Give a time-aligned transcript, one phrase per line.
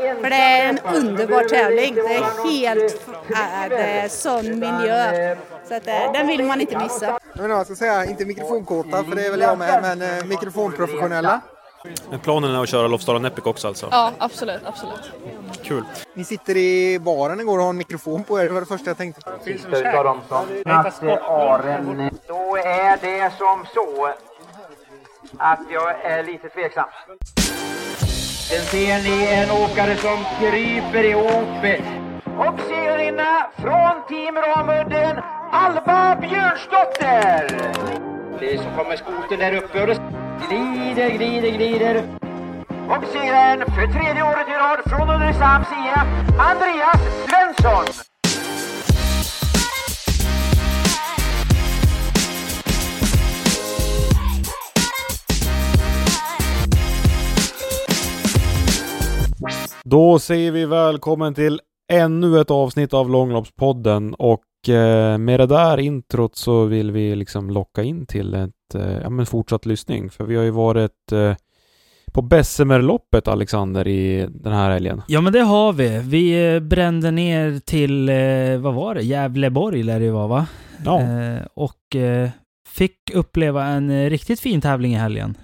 [0.00, 1.94] För det är en underbar tävling.
[1.94, 5.36] Det är helt äh, det är sån miljö.
[5.68, 7.06] Så att, äh, den vill man inte missa.
[7.32, 10.24] Jag, menar, jag ska säga, inte mikrofonkåta, för det är väl jag med, men eh,
[10.24, 11.40] mikrofonprofessionella.
[12.10, 13.88] Men planen är att köra Lofsdalen Epic också alltså?
[13.90, 15.10] Ja, absolut, absolut.
[15.62, 15.84] Kul.
[16.14, 18.90] Ni sitter i baren igår och har en mikrofon på er, det var det första
[18.90, 19.20] jag tänkte.
[19.44, 22.10] utav dem som aren.
[22.26, 24.12] Då är det som så
[25.38, 26.88] att jag är lite tveksam.
[28.50, 31.84] Sen ser ni en åkare som kryper i åpet.
[32.38, 35.16] Och segerinna från Team Ramudden,
[35.52, 37.46] Alba Björnsdotter.
[38.40, 39.98] Det så kommer skoten där uppe och det
[40.48, 41.96] glider, glider, glider.
[42.88, 46.06] Och segraren för tredje året i rad från Ulricehamns sida,
[46.38, 48.09] Andreas Svensson.
[59.84, 61.60] Då säger vi välkommen till
[61.92, 67.50] ännu ett avsnitt av Långloppspodden och eh, med det där introt så vill vi liksom
[67.50, 70.10] locka in till ett eh, ja, men fortsatt lyssning.
[70.10, 71.34] För vi har ju varit eh,
[72.12, 75.02] på Bessemerloppet Alexander i den här helgen.
[75.08, 75.98] Ja men det har vi.
[75.98, 78.10] Vi brände ner till,
[78.62, 80.46] vad var det, Gävleborg lär det ju vara va?
[80.84, 81.00] Ja.
[81.54, 81.96] Och
[82.68, 85.36] fick uppleva en riktigt fin tävling i helgen.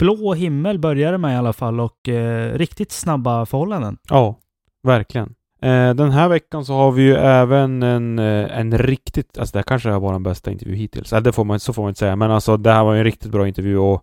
[0.00, 3.98] Eh, blå himmel började med i alla fall och eh, riktigt snabba förhållanden.
[4.08, 4.34] Ja,
[4.82, 5.34] verkligen.
[5.62, 9.58] Eh, den här veckan så har vi ju även en, eh, en riktigt, alltså det
[9.58, 11.12] här kanske är vår bästa intervju hittills.
[11.12, 12.98] Äh, det får man, så får man inte säga, men alltså det här var ju
[12.98, 14.02] en riktigt bra intervju och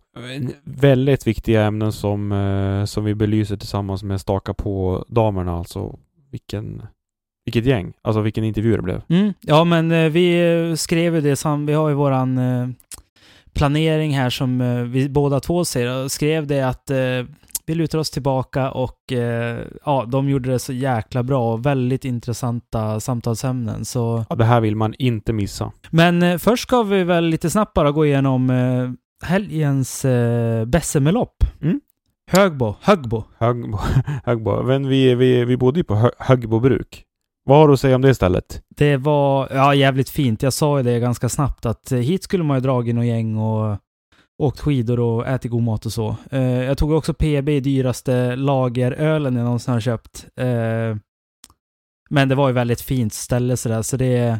[0.63, 5.57] väldigt viktiga ämnen som, eh, som vi belyser tillsammans med Staka på damerna.
[5.57, 5.95] Alltså
[6.31, 6.81] vilken,
[7.45, 9.01] vilket gäng, alltså vilken intervju det blev.
[9.09, 9.33] Mm.
[9.41, 12.67] Ja men eh, vi eh, skrev ju det, sam- vi har ju våran eh,
[13.57, 16.97] planering här som eh, vi båda två ser och skrev det att eh,
[17.65, 22.05] vi lutar oss tillbaka och eh, ja, de gjorde det så jäkla bra och väldigt
[22.05, 23.85] intressanta samtalsämnen.
[23.85, 24.25] Så...
[24.29, 25.71] Ja, det här vill man inte missa.
[25.89, 28.89] Men eh, först ska vi väl lite snabbt bara gå igenom eh,
[29.27, 31.43] helgens eh, Bessemerlopp.
[31.61, 31.81] Mm.
[32.31, 33.23] Högbo, Högbo.
[33.39, 33.79] Högbo,
[34.25, 34.63] Högbo.
[34.63, 37.03] Men vi, vi, vi bodde ju på Hö- Högbo bruk.
[37.47, 38.61] Vad har du att säga om det stället?
[38.75, 40.43] Det var ja, jävligt fint.
[40.43, 43.37] Jag sa ju det ganska snabbt att eh, hit skulle man ju dragit något gäng
[43.37, 43.77] och
[44.43, 46.15] åkt skidor och ätit god mat och så.
[46.31, 50.27] Eh, jag tog också PB dyraste lagerölen jag någonsin har köpt.
[50.35, 50.97] Eh,
[52.09, 54.39] men det var ju väldigt fint ställe sådär, så det,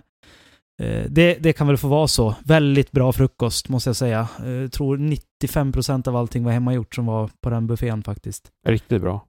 [0.81, 2.35] eh, det, det kan väl få vara så.
[2.45, 4.27] Väldigt bra frukost måste jag säga.
[4.45, 8.47] Eh, Jag tror 95% av allting var hemmagjort som var på den buffén faktiskt.
[8.67, 9.25] Riktigt bra.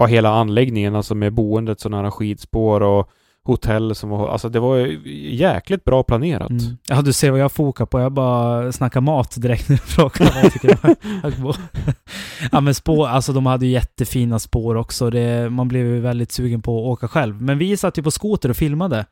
[0.00, 3.10] Ja, hela anläggningen alltså med boendet så nära skidspår och
[3.44, 4.28] hotell som var...
[4.28, 5.00] Alltså det var ju
[5.36, 6.50] jäkligt bra planerat.
[6.50, 6.62] Mm.
[6.88, 8.00] Ja, du ser vad jag fokar på.
[8.00, 10.78] Jag bara snackar mat direkt när du frågar vad jag tycker.
[12.52, 15.10] Ja, men spår, alltså de hade ju jättefina spår också.
[15.10, 17.42] Det, man blev ju väldigt sugen på att åka själv.
[17.42, 19.04] Men vi satt ju på skoter och filmade.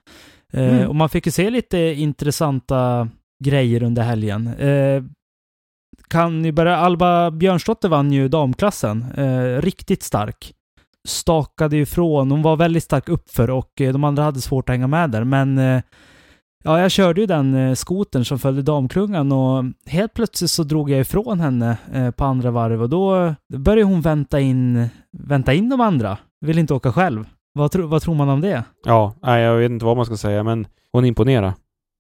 [0.53, 0.89] Eh, Mm.
[0.89, 3.09] och man fick ju se lite intressanta
[3.45, 4.47] grejer under helgen.
[4.47, 5.03] Eh,
[6.09, 9.05] kan ju börja, Alba Björnsdotter vann ju damklassen.
[9.17, 10.53] Eh, riktigt stark.
[11.09, 12.31] Stakade ifrån.
[12.31, 15.25] Hon var väldigt stark uppför och eh, de andra hade svårt att hänga med där.
[15.25, 15.83] Men eh,
[16.65, 20.91] ja, jag körde ju den eh, skotern som följde damklungan och helt plötsligt så drog
[20.91, 21.77] jag ifrån henne
[22.17, 26.19] på andra varv och då började hon vänta in, vänta in de andra.
[26.41, 27.25] Vill inte åka själv.
[27.53, 28.65] Vad, tro, vad tror man om det?
[28.85, 31.55] Ja, nej, jag vet inte vad man ska säga, men hon imponerar.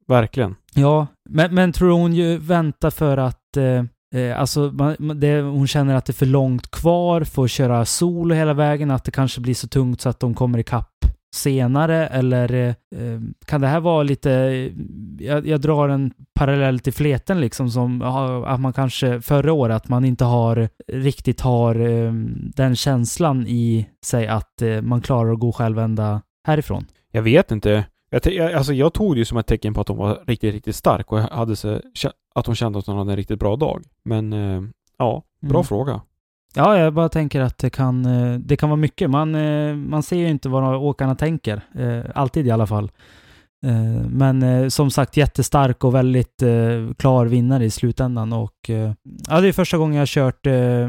[0.09, 0.55] Verkligen.
[0.75, 3.85] Ja, men, men tror hon ju vänta för att eh,
[4.15, 7.85] Eh, alltså, man, det, hon känner att det är för långt kvar för att köra
[7.85, 12.07] solo hela vägen, att det kanske blir så tungt så att de kommer ikapp senare,
[12.07, 14.73] eller eh, eh kan det här vara lite, eh,
[15.27, 18.03] jag, jag drar en parallell till fleten liksom, som
[18.47, 22.13] att man kanske förra året, att man inte har riktigt har eh,
[22.55, 26.87] den känslan i sig att eh, man klarar att gå själv ända härifrån.
[27.13, 27.85] Jag vet inte.
[28.11, 30.77] Jag, alltså jag tog det ju som ett tecken på att hon var riktigt, riktigt
[30.77, 31.81] stark och hade så,
[32.39, 33.83] att hon kände att hon hade en riktigt bra dag.
[34.05, 34.63] Men eh,
[34.99, 35.65] ja, bra Mm.
[35.65, 36.01] fråga.
[36.55, 39.11] Ja, jag bara tänker att det kan, eh, det kan vara mycket.
[39.11, 41.63] Man, eh, man ser ju inte vad åkarna tänker.
[42.15, 42.91] Alltid i alla fall.
[43.67, 48.33] Eh, Men eh, som sagt jättestark och väldigt eh, klar vinnare i slutändan.
[48.33, 48.71] Och,
[49.29, 50.47] ja, det är första gången jag har kört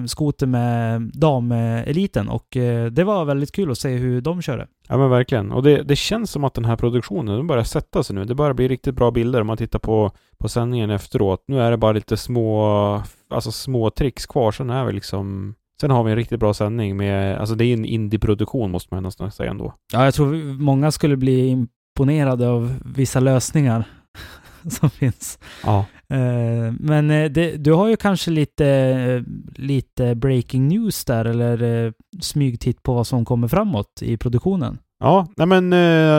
[0.10, 2.48] skoter med dameliten och
[2.92, 4.68] det var väldigt kul att se hur de körde.
[4.88, 5.51] Ja men verkligen.
[5.51, 8.25] Och det, det känns som att den här produktionen, den börjar sätta sig nu.
[8.25, 11.44] Det börjar bli riktigt bra bilder om man tittar på, på sändningen efteråt.
[11.48, 14.51] Nu är det bara lite små, alltså små tricks kvar.
[14.51, 17.74] Sen är vi liksom Sen har vi en riktigt bra sändning med, alltså det är
[17.74, 19.74] en indieproduktion måste man nästan säga ändå.
[19.94, 21.68] Ja, jag tror många skulle bli
[22.00, 23.84] imponerade av vissa lösningar
[24.69, 25.40] som finns.
[25.63, 25.86] Ja.
[26.10, 29.22] Eh, Men eh, det, du har ju kanske lite, eh,
[29.56, 34.78] lite breaking news där, eller smygtitt på vad som kommer framåt i produktionen.
[35.00, 35.69] Ja, nej men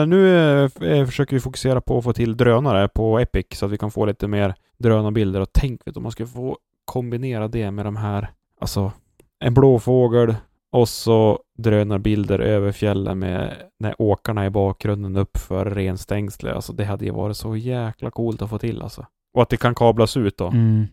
[0.09, 0.69] nu
[1.05, 4.05] försöker vi fokusera på att få till drönare på Epic så att vi kan få
[4.05, 8.29] lite mer drönarbilder och tänk vet om man ska få kombinera det med de här,
[8.61, 8.91] alltså
[9.39, 10.35] en blå fågel
[10.71, 16.53] och så drönarbilder över fjällen med när åkarna i bakgrunden uppför renstängsle.
[16.53, 19.05] Alltså det hade ju varit så jäkla coolt att få till alltså.
[19.33, 20.47] Och att det kan kablas ut då.
[20.47, 20.87] Mm.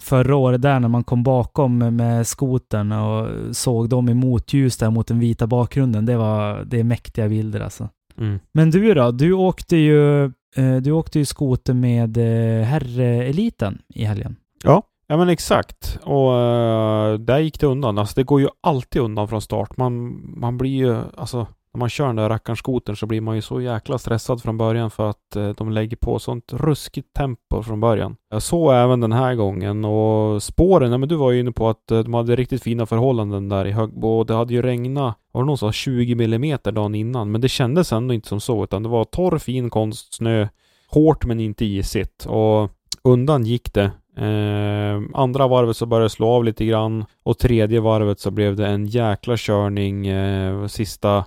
[0.00, 4.90] Förra året där när man kom bakom med skotern och såg dem i motljus där
[4.90, 7.88] mot den vita bakgrunden, det var det är mäktiga bilder alltså.
[8.18, 8.38] Mm.
[8.52, 9.10] Men du då?
[9.10, 10.24] Du åkte ju,
[10.56, 14.36] eh, du åkte ju skoter med eh, herreliten i helgen.
[14.64, 14.82] Ja,
[15.12, 15.98] ja men exakt.
[16.02, 17.98] Och uh, där gick det undan.
[17.98, 19.76] Alltså det går ju alltid undan från start.
[19.76, 23.36] Man, man blir ju, alltså när man kör den där rackarns skotern så blir man
[23.36, 27.62] ju så jäkla stressad från början för att uh, de lägger på sånt ruskigt tempo
[27.62, 28.16] från början.
[28.30, 31.68] Jag såg även den här gången och spåren, ja men du var ju inne på
[31.68, 35.16] att uh, de hade riktigt fina förhållanden där i Högbo och det hade ju regnat,
[35.32, 38.40] var det någon som sa 20 millimeter dagen innan, men det kändes ändå inte som
[38.40, 40.48] så utan det var torr fin konstsnö,
[40.88, 42.70] hårt men inte isigt och
[43.04, 43.90] undan gick det.
[44.16, 48.56] Eh, andra varvet så började det slå av lite grann och tredje varvet så blev
[48.56, 51.24] det en jäkla körning eh, sista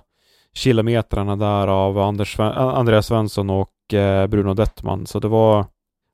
[0.54, 5.06] kilometrarna där av Anders, Sven- Andreas Svensson och eh, Bruno Dettman.
[5.06, 5.64] Så det var,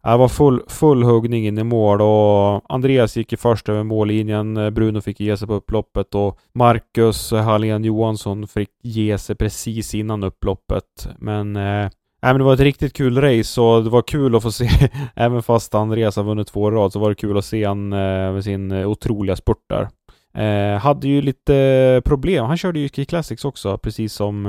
[0.03, 4.75] det var full, full huggning in i mål och Andreas gick ju först över mållinjen.
[4.75, 10.25] Bruno fick ge sig på upploppet och Marcus Hallén Johansson fick ge sig precis innan
[10.25, 11.09] upploppet.
[11.19, 11.91] Men eh,
[12.23, 14.69] Nej men det var ett riktigt kul race och det var kul att få se,
[15.15, 17.93] även fast Andreas har vunnit två i rad, så var det kul att se han
[17.93, 19.89] eh, med sin eh, otroliga spurt där.
[20.35, 22.45] Eh, hade ju lite problem.
[22.45, 24.47] Han körde ju Ski Classics också, precis som...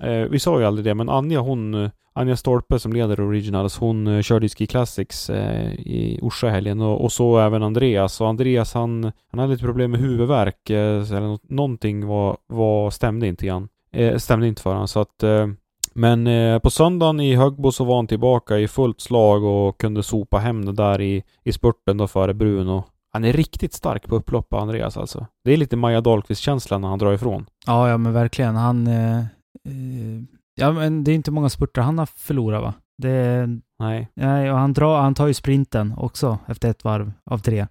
[0.00, 1.90] Eh, vi sa ju aldrig det, men Anja hon...
[2.16, 6.50] Anja Stolpe som leder Originals, hon eh, körde ju Ski Classics eh, i Orsa i
[6.50, 8.20] helgen och, och så även Andreas.
[8.20, 13.26] Och Andreas han, han hade lite problem med huvudvärk, eh, eller någonting var, var, stämde
[13.26, 13.68] inte igen.
[13.92, 15.22] Eh, stämde inte för honom så att...
[15.22, 15.46] Eh,
[15.94, 20.02] men eh, på söndagen i Högbo så var han tillbaka i fullt slag och kunde
[20.02, 22.84] sopa hem det där i, i spurten då före Bruno.
[23.12, 25.26] Han är riktigt stark på upplopp, Andreas alltså.
[25.44, 27.46] Det är lite Maja Dahlqvist-känslan när han drar ifrån.
[27.66, 28.56] Ja, ja men verkligen.
[28.56, 28.86] Han...
[28.86, 30.22] Eh, eh,
[30.54, 32.74] ja, men det är inte många spurter han har förlorat va?
[33.02, 34.08] Det, Nej.
[34.14, 37.66] nej, och han, drar, han tar ju sprinten också efter ett varv av tre.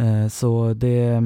[0.00, 1.22] Eh, så det...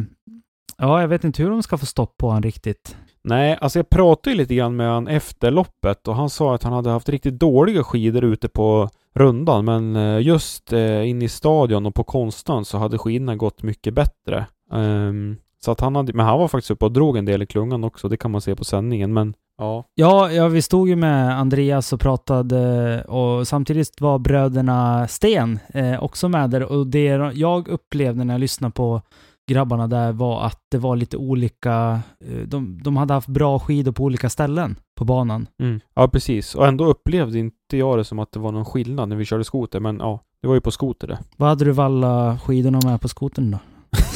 [0.77, 2.97] Ja, jag vet inte hur de ska få stopp på han riktigt.
[3.25, 6.63] Nej, alltså jag pratade ju lite grann med han efter loppet och han sa att
[6.63, 11.23] han hade haft riktigt dåliga skidor ute på rundan men eh, just eh, inne in
[11.23, 14.47] i stadion och på konstan så hade skidorna gått mycket bättre.
[14.73, 17.47] Um, så att han hade, men han var faktiskt uppe och drog en del i
[17.47, 19.85] klungan också, det kan man se på sändningen men ja.
[19.95, 26.03] Ja, ja, vi stod ju med Andreas och pratade och samtidigt var bröderna Sten eh,
[26.03, 29.03] också med där och det jag upplevde när jag lyssnade på
[29.51, 33.93] grabbarna där var att det var lite olika, eh, de, de hade haft bra skidor
[33.93, 35.47] på olika ställen på banan.
[35.63, 35.81] Mm.
[35.95, 36.55] Ja, precis.
[36.55, 39.45] Och ändå upplevde inte jag det som att det var någon skillnad när vi körde
[39.45, 41.19] skoter, men ja, det var ju på skoter det.
[41.37, 43.59] Vad hade du valla skidorna med på skotern då?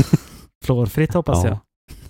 [0.65, 1.59] Flårfritt hoppas jag.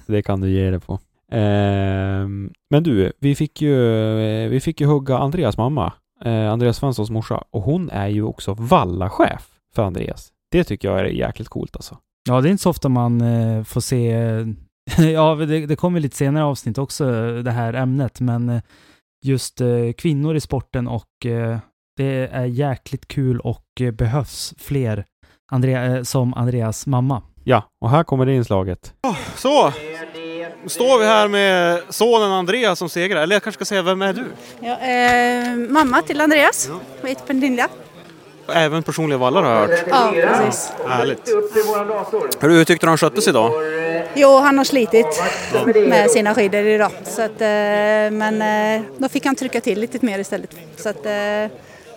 [0.06, 0.98] det kan du ge det på.
[1.30, 3.74] Ehm, men du, vi fick ju,
[4.20, 5.92] eh, vi fick ju hugga Andreas mamma,
[6.24, 10.32] eh, Andreas Svenssons morsa, och hon är ju också vallachef för Andreas.
[10.50, 11.98] Det tycker jag är jäkligt coolt alltså.
[12.28, 14.06] Ja, det är inte så ofta man eh, får se,
[15.12, 18.60] ja det, det kommer lite senare avsnitt också, eh, det här ämnet, men eh,
[19.24, 21.58] just eh, kvinnor i sporten och eh,
[21.96, 25.04] det är jäkligt kul och eh, behövs fler
[25.52, 27.22] Andrea, eh, som Andreas mamma.
[27.44, 28.92] Ja, och här kommer det inslaget.
[29.36, 29.72] Så!
[30.66, 33.22] Står vi här med sonen Andreas som segrar.
[33.22, 34.24] Eller jag kanske ska säga, vem är du?
[34.60, 36.70] Ja, eh, mamma till Andreas
[37.02, 37.68] och heter Pernilla.
[38.52, 39.84] Även personliga vallar har jag hört.
[39.90, 40.72] Ja, precis.
[40.86, 41.28] Härligt.
[42.40, 43.52] Hur tyckte du han skötte sig idag?
[44.14, 45.22] Jo, han har slitit
[45.88, 46.90] med sina skidor idag.
[47.04, 47.46] Så att, eh,
[48.10, 50.50] men eh, då fick han trycka till lite mer istället.
[50.76, 51.12] Så att, eh,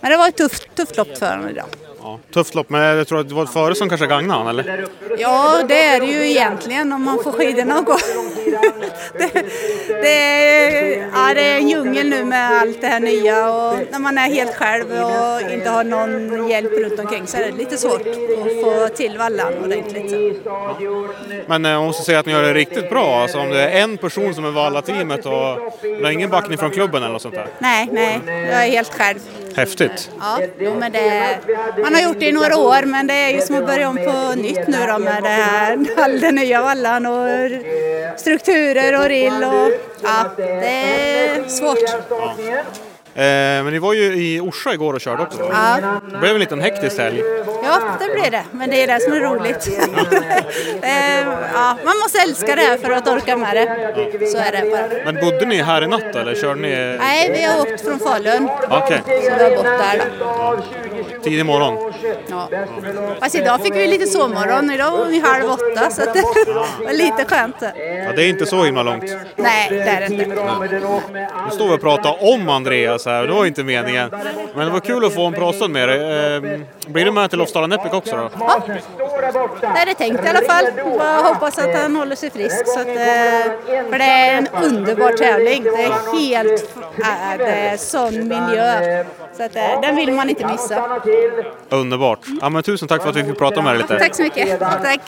[0.00, 1.66] men det var ett tufft, tufft lopp för honom idag.
[2.02, 4.86] Ja, tufft lopp, men jag tror att det var före som kanske gagnade han, eller?
[5.18, 7.96] Ja, det är det ju egentligen om man får skidorna att gå.
[9.18, 9.44] det,
[9.88, 13.98] det, är, ja, det är en djungel nu med allt det här nya och när
[13.98, 17.76] man är helt själv och inte har någon hjälp runt omkring så är det lite
[17.76, 20.42] svårt att få till vallan ordentligt.
[21.46, 23.22] Men eh, jag måste säga att ni gör det riktigt bra.
[23.22, 26.70] Alltså om det är en person som är valla-teamet och det är ingen backning från
[26.70, 27.46] klubben eller något sånt där.
[27.58, 29.18] Nej, nej, jag är helt själv.
[29.58, 30.10] Häftigt.
[30.20, 31.38] Ja, jo, men det,
[31.82, 33.96] man har gjort det i några år men det är ju som att börja om
[33.96, 37.50] på nytt nu då med det här, all den nya vallan och
[38.16, 39.70] strukturer och rill och
[40.02, 41.78] ja, det är svårt.
[42.10, 42.34] Ja.
[43.18, 45.50] Eh, men ni var ju i Orsa igår och körde också.
[45.52, 46.00] Ja.
[46.12, 47.22] Det blev en liten hektisk helg.
[47.62, 48.42] Ja, det blir det.
[48.52, 49.68] Men det är det som är roligt.
[50.82, 51.20] eh,
[51.54, 53.66] ja, man måste älska det här för att orka med det.
[54.28, 55.12] Så är det bara.
[55.12, 56.96] Men bodde ni här i natt eller körde ni?
[56.98, 58.48] Nej, vi har åkt från Falun.
[58.70, 59.00] Okej.
[59.04, 60.58] Så vi har bott där då.
[61.22, 61.92] Tidig morgon.
[62.30, 62.48] Ja.
[63.20, 64.70] Fast idag fick vi lite sovmorgon.
[64.70, 66.22] Idag var vi halv åtta så det
[66.84, 67.56] var lite skönt.
[67.60, 69.04] Ja, det är inte så himla långt.
[69.36, 70.26] Nej, det är det inte.
[71.44, 74.10] Nu står vi och pratar om Andreas här, det var inte meningen.
[74.54, 76.34] Men det var kul att få en pratstund med dig.
[76.34, 76.60] Eh,
[76.92, 78.30] Blir du med till Lofsdalen Epic också då?
[78.40, 78.62] Ja,
[79.60, 80.64] det är det tänkt i alla fall.
[80.98, 82.66] Bara hoppas att han håller sig frisk.
[82.66, 82.92] Så att, eh,
[83.90, 85.62] för det är en underbar tävling.
[85.62, 89.04] Det är helt äh, det är sån miljö.
[89.36, 91.00] Så att, eh, den vill man inte missa.
[91.68, 92.18] Underbart.
[92.40, 93.98] Ja, men tusen tack för att vi fick prata med dig lite.
[93.98, 94.60] Tack så mycket.
[94.60, 95.00] Tack.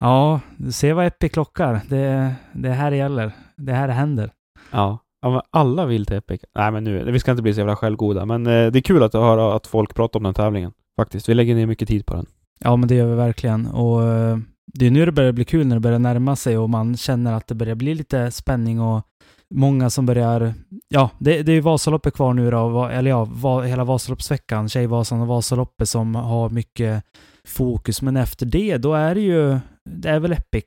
[0.00, 1.80] Ja, du ser vad Epic klockar.
[1.88, 3.32] Det, det här gäller.
[3.56, 4.30] Det här händer.
[4.70, 6.40] Ja ja men alla vill till Epic.
[6.54, 9.02] Nej, men nu, vi ska inte bli så jävla självgoda, men eh, det är kul
[9.02, 10.72] att höra att folk pratar om den tävlingen.
[10.96, 11.28] Faktiskt.
[11.28, 12.26] Vi lägger ner mycket tid på den.
[12.60, 13.66] Ja, men det gör vi verkligen.
[13.66, 14.38] Och eh,
[14.74, 17.32] det är nu det börjar bli kul när det börjar närma sig och man känner
[17.32, 19.06] att det börjar bli lite spänning och
[19.54, 20.54] många som börjar...
[20.88, 25.20] Ja, det, det är ju Vasaloppet kvar nu då, eller ja, va, hela Vasaloppsveckan, Tjejvasan
[25.20, 27.04] och Vasaloppet som har mycket
[27.46, 28.02] fokus.
[28.02, 29.58] Men efter det, då är det ju,
[29.90, 30.64] det är väl Epic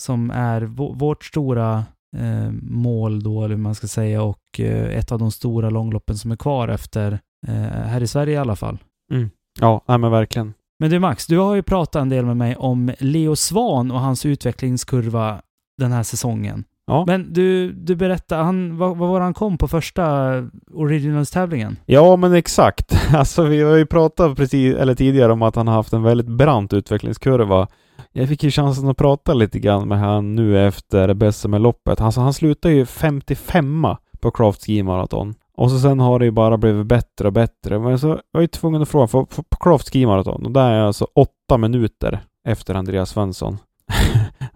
[0.00, 0.60] som är
[0.94, 1.84] vårt stora
[2.14, 6.16] eh, mål då, eller hur man ska säga, och eh, ett av de stora långloppen
[6.18, 8.78] som är kvar efter, eh, här i Sverige i alla fall.
[9.12, 9.30] Mm.
[9.60, 10.54] Ja, nej, men verkligen.
[10.78, 14.00] Men du Max, du har ju pratat en del med mig om Leo Svan och
[14.00, 15.42] hans utvecklingskurva
[15.78, 16.64] den här säsongen.
[16.86, 17.04] Ja.
[17.06, 20.32] Men du, du berättade, han, vad, vad var han kom på första
[20.72, 21.76] Originals-tävlingen?
[21.86, 22.96] Ja, men exakt.
[23.14, 26.26] Alltså, vi har ju pratat precis, eller tidigare om att han har haft en väldigt
[26.26, 27.68] brant utvecklingskurva.
[28.12, 32.00] Jag fick ju chansen att prata lite grann med han nu efter BSM-loppet.
[32.00, 33.86] Alltså, han slutade ju 55
[34.20, 35.34] på Craft Ski Marathon.
[35.56, 37.78] Och så sen har det ju bara blivit bättre och bättre.
[37.78, 40.50] Men så var jag ju tvungen att fråga, för, för på Craft Ski Marathon, och
[40.50, 43.58] där är jag alltså åtta minuter efter Andreas Svensson.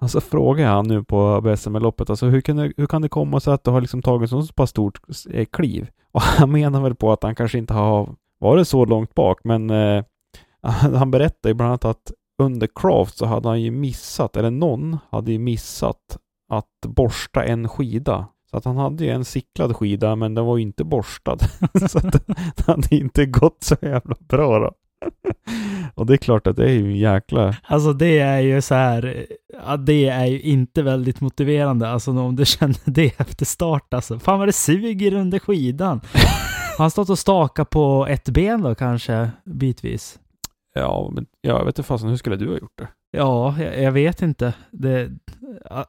[0.00, 3.40] Alltså frågar jag han nu på BSM-loppet, alltså hur kan, det, hur kan det komma
[3.40, 5.88] sig att du har liksom tagit så pass stort eh, kliv?
[6.12, 9.70] Och han menar väl på att han kanske inte har varit så långt bak, men
[9.70, 10.04] eh,
[10.94, 14.98] han berättar ju bland annat att under Craft så hade han ju missat, eller någon
[15.10, 16.18] hade ju missat
[16.52, 18.26] att borsta en skida.
[18.50, 21.38] Så att han hade ju en cyklad skida, men den var ju inte borstad.
[21.88, 22.26] så att
[22.56, 24.72] det hade inte gått så jävla bra då.
[25.94, 27.56] Och det är klart att det är ju jäkla...
[27.62, 29.26] Alltså det är ju så här,
[29.66, 34.18] ja, det är ju inte väldigt motiverande, alltså om du känner det efter start alltså.
[34.18, 36.00] Fan vad det suger under skidan.
[36.78, 40.18] Har han stått och stakat på ett ben då kanske, bitvis?
[40.78, 42.88] Ja, men jag vet inte fasen, hur skulle du ha gjort det?
[43.10, 44.54] Ja, jag, jag vet inte.
[44.70, 45.10] Det,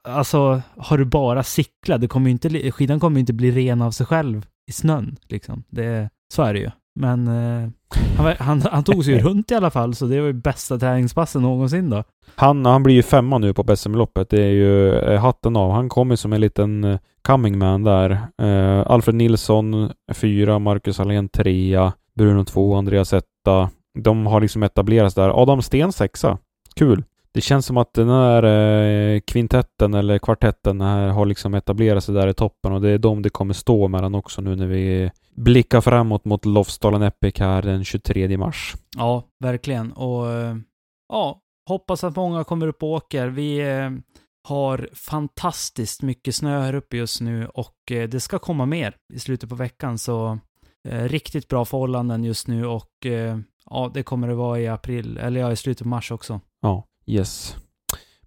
[0.03, 3.91] alltså, har du bara cyklat, det kommer inte, skidan kommer ju inte bli ren av
[3.91, 5.17] sig själv i snön.
[5.29, 5.63] Liksom.
[5.69, 6.69] Det, så är det ju.
[7.00, 7.69] Men eh,
[8.17, 10.77] han, han, han tog sig ju runt i alla fall, så det var ju bästa
[10.77, 12.03] träningspassen någonsin då.
[12.36, 14.29] Han, han blir ju femma nu på BSM-loppet.
[14.29, 15.72] Det är ju eh, hatten av.
[15.72, 18.12] Han kommer som en liten eh, coming man där.
[18.41, 23.69] Eh, Alfred Nilsson fyra, Marcus Alén trea, Bruno två, Andreas etta.
[24.00, 25.41] De har liksom etablerats där.
[25.41, 26.38] Adam Sten sexa.
[26.75, 27.03] Kul.
[27.31, 32.15] Det känns som att den här eh, kvintetten eller kvartetten här har liksom etablerat sig
[32.15, 35.12] där i toppen och det är de det kommer stå mellan också nu när vi
[35.36, 38.75] blickar framåt mot Lofsdalen Epic här den 23 mars.
[38.98, 39.91] Ja, verkligen.
[39.91, 40.55] Och eh,
[41.10, 43.27] ja, hoppas att många kommer upp och åker.
[43.27, 43.89] Vi eh,
[44.48, 49.19] har fantastiskt mycket snö här uppe just nu och eh, det ska komma mer i
[49.19, 49.98] slutet på veckan.
[49.98, 50.39] Så
[50.89, 53.38] eh, riktigt bra förhållanden just nu och eh,
[53.70, 56.40] Ja, det kommer det vara i april, eller ja, i slutet av mars också.
[56.62, 57.58] Ja, yes.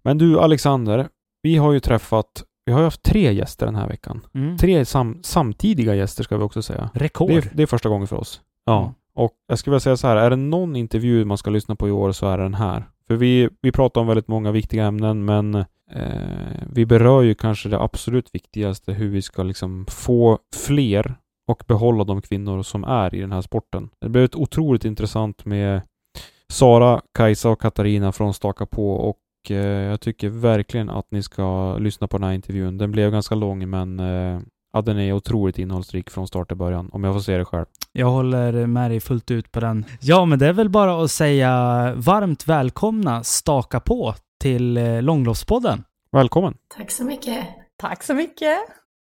[0.03, 1.07] Men du Alexander,
[1.41, 4.21] vi har ju träffat, vi har ju haft tre gäster den här veckan.
[4.33, 4.57] Mm.
[4.57, 6.89] Tre sam, samtidiga gäster ska vi också säga.
[6.93, 7.29] Rekord.
[7.29, 8.41] Det är, det är första gången för oss.
[8.65, 8.81] Ja.
[8.81, 8.93] Mm.
[9.15, 11.87] Och jag skulle vilja säga så här, är det någon intervju man ska lyssna på
[11.87, 12.85] i år så är det den här.
[13.07, 15.55] För vi, vi pratar om väldigt många viktiga ämnen men
[15.91, 21.15] eh, vi berör ju kanske det absolut viktigaste, hur vi ska liksom få fler
[21.47, 23.89] och behålla de kvinnor som är i den här sporten.
[24.01, 25.81] Det blev ett otroligt intressant med
[26.49, 31.77] Sara, Kajsa och Katarina från Staka på och eh, jag tycker verkligen att ni ska
[31.77, 32.77] lyssna på den här intervjun.
[32.77, 34.41] Den blev ganska lång men eh,
[34.73, 37.65] ja, den är otroligt innehållsrik från start till början, om jag får säga det själv.
[37.91, 39.85] Jag håller med dig fullt ut på den.
[40.01, 45.83] Ja, men det är väl bara att säga varmt välkomna Staka på till eh, Långloppspodden.
[46.11, 46.57] Välkommen!
[46.77, 47.47] Tack så mycket.
[47.77, 48.57] Tack så mycket.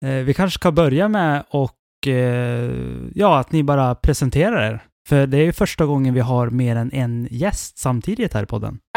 [0.06, 2.72] Eh, vi kanske ska börja med och eh, Eh,
[3.15, 4.84] ja, att ni bara presenterar er.
[5.10, 8.46] För det är ju första gången vi har mer än en gäst samtidigt här i
[8.46, 8.79] podden.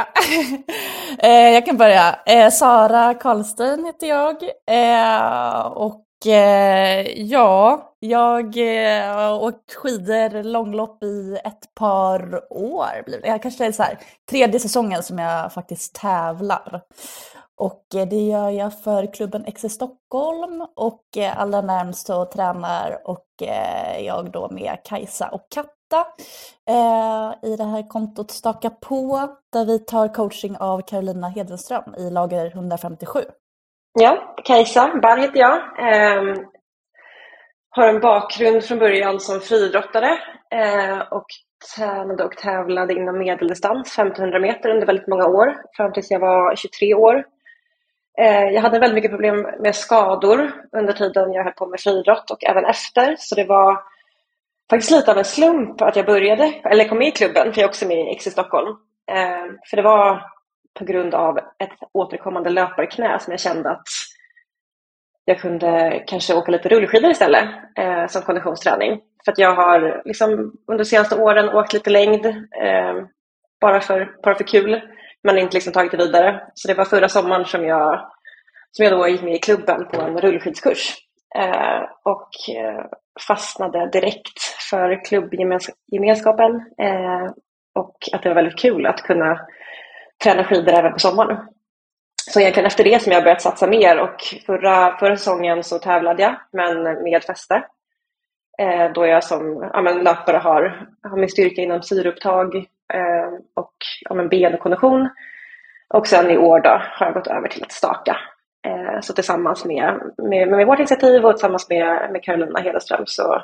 [1.18, 2.18] Eh, jag kan börja.
[2.26, 4.42] Eh, Sara Karlstein heter jag.
[4.70, 13.20] Eh, och eh, ja, jag eh, har åkt skidor långlopp i ett par år.
[13.22, 13.98] Jag kanske är så här,
[14.30, 16.80] tredje säsongen som jag faktiskt tävlar.
[17.56, 22.98] Och eh, det gör jag för klubben XC Stockholm och eh, allra närmst så tränar
[23.04, 26.06] och eh, jag då med Kajsa och Katta
[27.42, 32.46] i det här kontot Staka på där vi tar coaching av Carolina Hedenström i lager
[32.46, 33.20] 157.
[34.00, 35.56] Ja, Kajsa Barr heter jag.
[35.78, 36.36] Eh,
[37.70, 40.18] har en bakgrund från början som friidrottare
[40.50, 41.26] eh, och
[41.76, 46.56] tränade och tävlade inom medeldistans, 1500 meter under väldigt många år, fram tills jag var
[46.56, 47.24] 23 år.
[48.18, 52.30] Eh, jag hade väldigt mycket problem med skador under tiden jag höll på med friidrott
[52.30, 53.82] och även efter, så det var
[54.70, 57.64] faktiskt lite av en slump att jag började, eller kom med i klubben, för jag
[57.64, 58.68] är också med i XC Stockholm.
[59.12, 60.30] Eh, för det var
[60.78, 63.88] på grund av ett återkommande löparknä som jag kände att
[65.24, 69.00] jag kunde kanske åka lite rullskidor istället eh, som konditionsträning.
[69.24, 70.30] För att jag har liksom
[70.66, 73.04] under de senaste åren åkt lite längd eh,
[73.60, 74.80] bara, för, bara för kul
[75.24, 76.42] men inte liksom tagit det vidare.
[76.54, 78.10] Så det var förra sommaren som jag,
[78.72, 80.94] som jag då gick med i klubben på en rullskidskurs
[81.38, 82.84] eh, och eh,
[83.28, 84.38] fastnade direkt
[84.70, 87.32] för klubbgemenskapen eh,
[87.74, 89.40] och att det var väldigt kul att kunna
[90.24, 91.36] träna skidor även på sommaren.
[92.30, 96.22] Så egentligen efter det som jag börjat satsa mer och förra, förra säsongen så tävlade
[96.22, 97.64] jag men med fäste.
[98.58, 103.74] Eh, då jag som ja, men löpare har, har min styrka inom syreupptag Eh, och
[104.00, 105.08] ja, men ben och kondition.
[105.88, 108.16] Och sen i år då har jag gått över till att staka.
[108.66, 113.42] Eh, så tillsammans med, med, med vårt initiativ och tillsammans med, med Carolina Hedeström så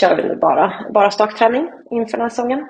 [0.00, 2.68] kör vi nu bara, bara stakträning inför den här säsongen.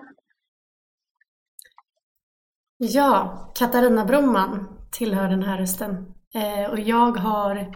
[2.77, 6.15] Ja, Katarina Bromman tillhör den här rösten.
[6.35, 7.75] Eh, och jag har...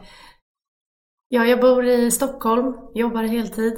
[1.29, 3.75] Ja, jag bor i Stockholm, jobbar heltid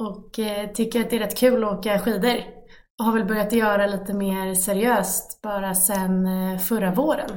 [0.00, 2.57] och eh, tycker att det är rätt kul att åka skidor.
[2.98, 7.30] Och har väl börjat göra lite mer seriöst bara sedan eh, förra våren.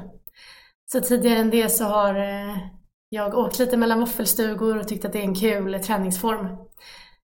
[0.91, 2.57] Så tidigare än det så har eh,
[3.09, 6.47] jag åkt lite mellan våffelstugor och tyckt att det är en kul träningsform.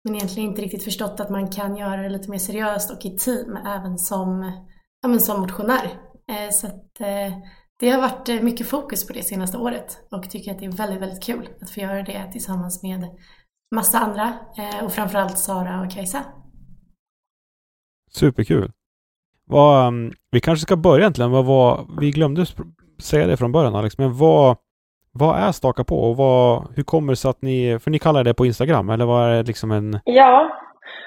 [0.05, 3.19] Men egentligen inte riktigt förstått att man kan göra det lite mer seriöst och i
[3.19, 4.53] team även som,
[5.03, 5.99] ja, men som motionär.
[6.31, 6.95] Eh, så att,
[7.81, 11.03] det har varit mycket fokus på det senaste året och tycker att det är väldigt,
[11.03, 13.07] väldigt kul att få göra det tillsammans med
[13.75, 14.39] massa andra
[14.83, 16.25] och framförallt Sara och Kajsa.
[18.11, 18.73] Superkul!
[19.45, 21.31] Vad, um, vi kanske ska börja egentligen.
[21.31, 22.47] Vad var, vi glömde
[23.03, 24.57] säga det från början Alex, men vad,
[25.13, 28.25] vad är Staka på och vad, hur kommer det sig att ni, för ni kallar
[28.25, 30.01] det på Instagram, eller vad är det liksom en...
[30.05, 30.59] Ja,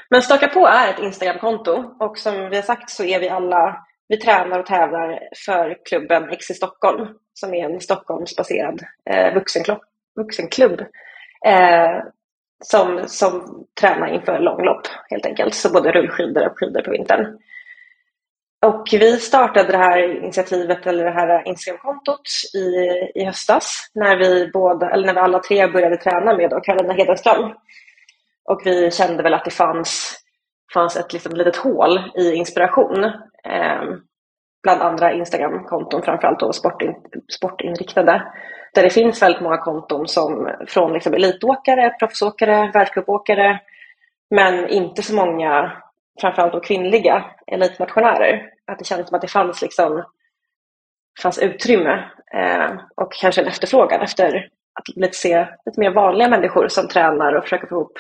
[0.09, 3.85] men Staka på är ett Instagramkonto och som vi har sagt så är vi alla,
[4.07, 9.79] vi tränar och tävlar för klubben XC Stockholm som är en Stockholmsbaserad eh, vuxenklubb,
[10.15, 10.81] vuxenklubb
[11.45, 11.97] eh,
[12.61, 17.37] som, som tränar inför långlopp helt enkelt, så både rullskidor och skidor på vintern.
[18.65, 22.21] Och vi startade det här initiativet, eller det här Instagramkontot
[22.53, 22.67] i,
[23.21, 27.53] i höstas när vi, båda, eller när vi alla tre började träna med Karolina Hedenström.
[28.49, 30.17] Och vi kände väl att det fanns,
[30.73, 33.03] fanns ett liksom, litet hål i inspiration
[33.43, 33.83] eh,
[34.63, 36.95] bland andra Instagramkonton, framförallt då sportin,
[37.37, 38.23] sportinriktade.
[38.73, 43.59] Där det finns väldigt många konton som, från liksom elitåkare, proffsåkare, världscupåkare
[44.29, 45.71] men inte så många
[46.21, 48.49] framförallt då kvinnliga elitmotionärer.
[48.67, 50.03] Att det kändes som att det fanns, liksom,
[51.21, 52.03] fanns utrymme
[52.33, 57.33] eh, och kanske en efterfrågan efter att lite se lite mer vanliga människor som tränar
[57.33, 57.99] och försöker få ihop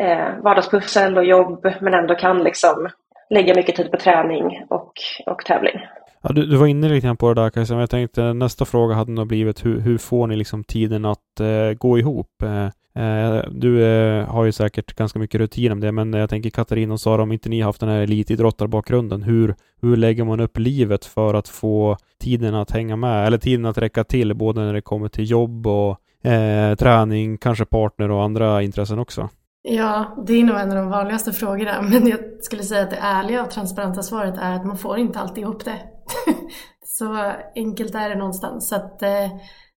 [0.00, 2.88] eh, vardagspussel och jobb men ändå kan liksom
[3.30, 4.92] lägga mycket tid på träning och,
[5.26, 5.86] och tävling.
[6.28, 8.64] Ja, du, du var inne lite grann på det där Kajsa, men jag tänkte nästa
[8.64, 12.42] fråga hade nog blivit hur, hur får ni liksom tiden att eh, gå ihop?
[12.42, 12.64] Eh,
[13.04, 16.92] eh du eh, har ju säkert ganska mycket rutin om det, men jag tänker Katarina
[16.92, 21.04] och Sara, om inte ni haft den här elitidrottarbakgrunden, hur, hur lägger man upp livet
[21.04, 24.80] för att få tiden att hänga med, eller tiden att räcka till, både när det
[24.80, 25.90] kommer till jobb och
[26.30, 29.28] eh, träning, kanske partner och andra intressen också?
[29.62, 31.82] Ja, det är nog en av de vanligaste frågorna.
[31.90, 35.18] Men jag skulle säga att det ärliga och transparenta svaret är att man får inte
[35.18, 35.95] alltid ihop det.
[36.84, 38.68] så enkelt är det någonstans.
[38.68, 39.30] Så att, eh,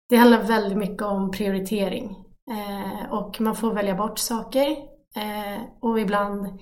[0.09, 2.15] det handlar väldigt mycket om prioritering.
[2.51, 4.69] Eh, och man får välja bort saker.
[5.15, 6.59] Eh, och ibland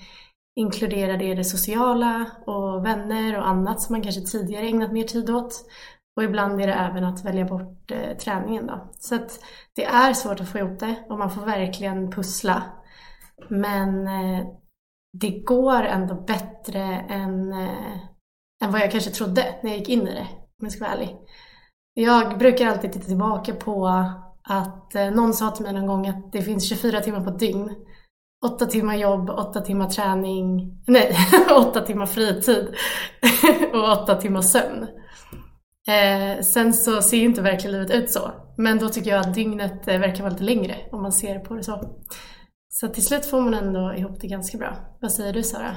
[0.56, 5.30] inkluderar det det sociala och vänner och annat som man kanske tidigare ägnat mer tid
[5.30, 5.65] åt.
[6.15, 8.89] Och ibland är det även att välja bort eh, träningen då.
[8.93, 9.39] Så att
[9.75, 12.63] det är svårt att få ihop det och man får verkligen pussla.
[13.49, 14.47] Men eh,
[15.13, 17.97] det går ändå bättre än, eh,
[18.63, 20.93] än vad jag kanske trodde när jag gick in i det, om jag ska vara
[20.93, 21.15] ärlig.
[21.93, 23.88] Jag brukar alltid titta tillbaka på
[24.43, 27.39] att eh, någon sa till mig någon gång att det finns 24 timmar på ett
[27.39, 27.76] dygn.
[28.46, 31.17] 8 timmar jobb, 8 timmar träning, nej,
[31.70, 32.76] 8 timmar fritid
[33.74, 34.88] och 8 timmar sömn.
[35.88, 38.32] Eh, sen så ser ju inte verkligen livet ut så.
[38.58, 41.54] Men då tycker jag att dygnet eh, verkar vara lite längre om man ser på
[41.54, 41.98] det så.
[42.70, 44.98] Så till slut får man ändå ihop det ganska bra.
[45.02, 45.76] Vad säger du Sara?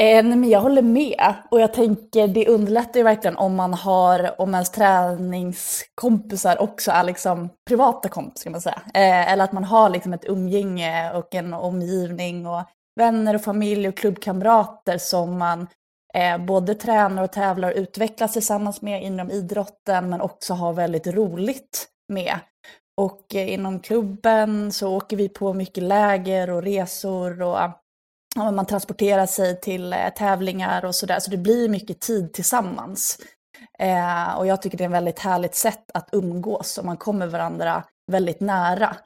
[0.00, 1.34] Eh, nej, men jag håller med.
[1.50, 7.04] Och jag tänker det underlättar ju verkligen om man har, om ens träningskompisar också är
[7.04, 8.82] liksom privata kompisar kan man säga.
[8.94, 12.62] Eh, eller att man har liksom ett umgänge och en omgivning och
[12.96, 15.66] vänner och familj och klubbkamrater som man
[16.14, 21.06] eh, både tränar och tävlar och utvecklas tillsammans med inom idrotten men också har väldigt
[21.06, 22.38] roligt med.
[22.96, 27.81] Och eh, inom klubben så åker vi på mycket läger och resor och
[28.36, 31.20] ja, man transporterar sig till eh, tävlingar och sådär.
[31.20, 33.18] Så det blir mycket tid tillsammans.
[33.78, 37.26] Eh, och jag tycker det är ett väldigt härligt sätt att umgås och man kommer
[37.26, 38.96] varandra väldigt nära.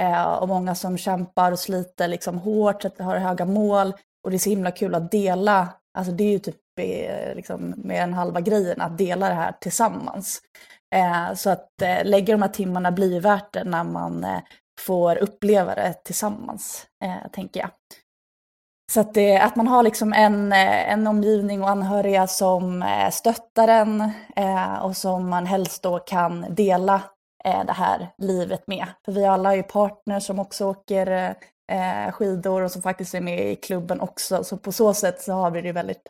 [0.00, 3.92] Eh, och många som kämpar och sliter liksom hårt, har höga mål
[4.24, 5.68] och det är så himla kul att dela.
[5.98, 9.52] Alltså det är ju typ eh, liksom mer än halva grejen, att dela det här
[9.60, 10.42] tillsammans.
[10.94, 14.40] Eh, så att eh, lägga de här timmarna blir värt det när man eh,
[14.80, 16.86] får uppleva det tillsammans,
[17.32, 17.70] tänker jag.
[18.92, 23.10] Så att, det, att man har liksom en, eh, en omgivning och anhöriga som eh,
[23.10, 24.00] stöttar en
[24.36, 27.02] eh, och som man helst då kan dela
[27.66, 28.86] det här livet med.
[29.04, 31.34] För vi alla har ju partners som också åker
[32.12, 34.44] skidor och som faktiskt är med i klubben också.
[34.44, 36.02] Så på så sätt så har vi det väldigt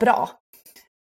[0.00, 0.28] bra.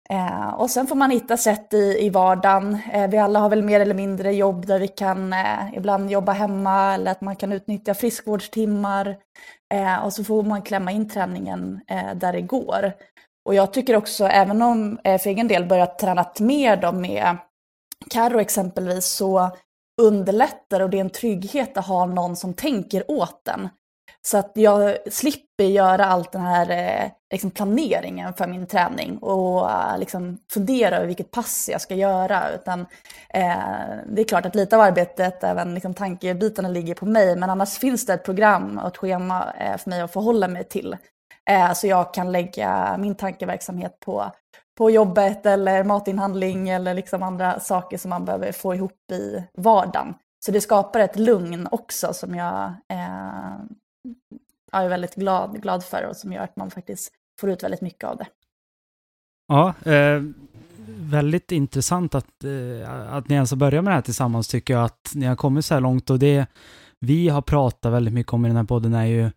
[0.08, 2.78] Eh, och sen får man hitta sätt i, i vardagen.
[2.92, 6.32] Eh, vi alla har väl mer eller mindre jobb där vi kan eh, ibland jobba
[6.32, 9.16] hemma eller att man kan utnyttja friskvårdstimmar.
[9.74, 12.92] Eh, och så får man klämma in träningen eh, där det går.
[13.44, 17.36] Och jag tycker också, även om eh, för egen del börjat träna mer då med
[18.10, 19.50] Karo exempelvis, så
[20.02, 23.68] underlättar och det är en trygghet att ha någon som tänker åt den.
[24.26, 29.70] Så att jag slipper göra all den här eh, liksom planeringen för min träning och
[29.70, 32.50] eh, liksom fundera över vilket pass jag ska göra.
[32.50, 32.80] Utan,
[33.30, 33.56] eh,
[34.06, 37.78] det är klart att lite av arbetet, även liksom tankebitarna ligger på mig, men annars
[37.78, 40.96] finns det ett program och ett schema eh, för mig att förhålla mig till.
[41.50, 44.32] Eh, så jag kan lägga min tankeverksamhet på,
[44.78, 50.14] på jobbet eller matinhandling eller liksom andra saker som man behöver få ihop i vardagen.
[50.46, 53.54] Så det skapar ett lugn också som jag eh,
[54.72, 57.80] jag är väldigt glad, glad för och som gör att man faktiskt får ut väldigt
[57.80, 58.26] mycket av det.
[59.48, 60.22] Ja, eh,
[60.88, 64.84] väldigt intressant att, eh, att ni ens har börjat med det här tillsammans tycker jag
[64.84, 66.46] att ni har kommit så här långt och det
[67.00, 69.30] vi har pratat väldigt mycket om i den här podden är ju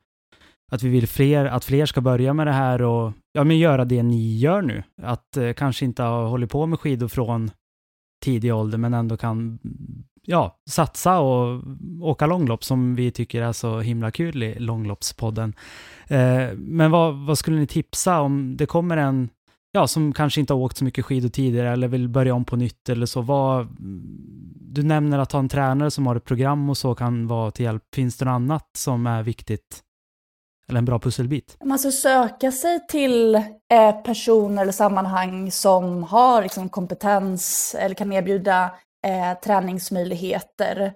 [0.71, 3.85] att vi vill fler, att fler ska börja med det här och ja, men göra
[3.85, 4.83] det ni gör nu.
[5.01, 7.51] Att eh, kanske inte ha hållit på med skidor från
[8.23, 9.59] tidig ålder men ändå kan
[10.29, 11.61] ja, satsa och
[12.01, 15.53] åka långlopp som vi tycker är så himla kul i långloppspodden.
[16.07, 19.29] Eh, men vad, vad, skulle ni tipsa om det kommer en,
[19.71, 22.55] ja, som kanske inte har åkt så mycket skidor tidigare eller vill börja om på
[22.55, 23.67] nytt eller så, vad,
[24.61, 27.65] du nämner att ha en tränare som har ett program och så kan vara till
[27.65, 27.83] hjälp.
[27.95, 29.83] Finns det något annat som är viktigt?
[30.67, 31.57] Eller en bra pusselbit?
[31.63, 38.11] Man ska söka sig till eh, personer eller sammanhang som har liksom, kompetens eller kan
[38.11, 38.71] erbjuda
[39.07, 40.93] eh, träningsmöjligheter.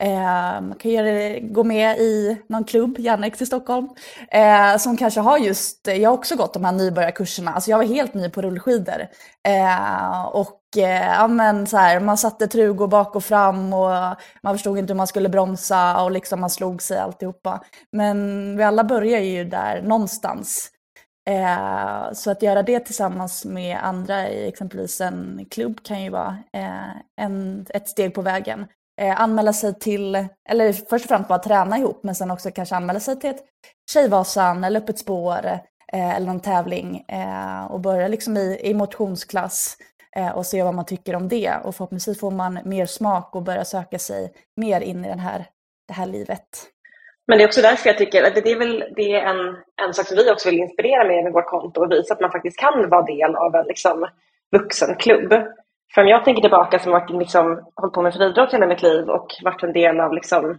[0.00, 3.88] Eh, man kan göra, gå med i någon klubb, Jannex i Stockholm,
[4.30, 7.84] eh, som kanske har just, jag har också gått de här nybörjarkurserna, alltså jag var
[7.84, 9.06] helt ny på rullskidor.
[9.48, 14.54] Eh, och eh, ja, men så här, man satte trugor bak och fram och man
[14.54, 17.60] förstod inte hur man skulle bromsa och liksom man slog sig alltihopa.
[17.92, 20.70] Men vi alla börjar ju där någonstans.
[21.30, 26.38] Eh, så att göra det tillsammans med andra i exempelvis en klubb kan ju vara
[26.52, 28.66] eh, en, ett steg på vägen.
[29.00, 30.14] Eh, anmäla sig till,
[30.48, 33.44] eller först och främst bara träna ihop, men sen också kanske anmäla sig till ett
[33.90, 35.46] Tjejvasan eller Öppet spår
[35.92, 39.76] eh, eller någon tävling eh, och börja liksom i, i motionsklass
[40.16, 41.56] eh, och se vad man tycker om det.
[41.64, 45.46] Och förhoppningsvis får man mer smak och börja söka sig mer in i den här,
[45.88, 46.73] det här livet.
[47.26, 49.94] Men det är också därför jag tycker att det är, väl, det är en, en
[49.94, 52.60] sak som vi också vill inspirera med med vårt konto och visa att man faktiskt
[52.60, 54.06] kan vara del av en liksom,
[54.52, 55.32] vuxenklubb.
[55.94, 57.44] För om jag tänker tillbaka som har liksom,
[57.76, 60.58] hållit på med friidrott hela mitt liv och varit en del av liksom,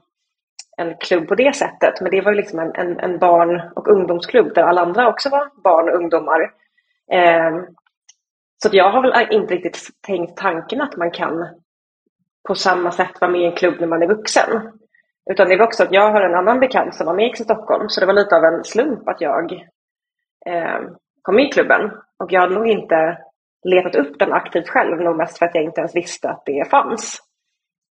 [0.77, 2.01] en klubb på det sättet.
[2.01, 5.29] Men det var ju liksom en, en, en, barn och ungdomsklubb där alla andra också
[5.29, 6.41] var barn och ungdomar.
[7.11, 7.63] Eh,
[8.63, 11.47] så jag har väl inte riktigt tänkt tanken att man kan
[12.47, 14.71] på samma sätt vara med i en klubb när man är vuxen.
[15.31, 17.89] Utan det var också att jag har en annan bekant som var med i Stockholm,
[17.89, 19.51] så det var lite av en slump att jag
[20.45, 20.79] eh,
[21.21, 21.91] kom med i klubben.
[22.23, 23.17] Och jag hade nog inte
[23.63, 26.69] letat upp den aktivt själv, nog mest för att jag inte ens visste att det
[26.69, 27.19] fanns.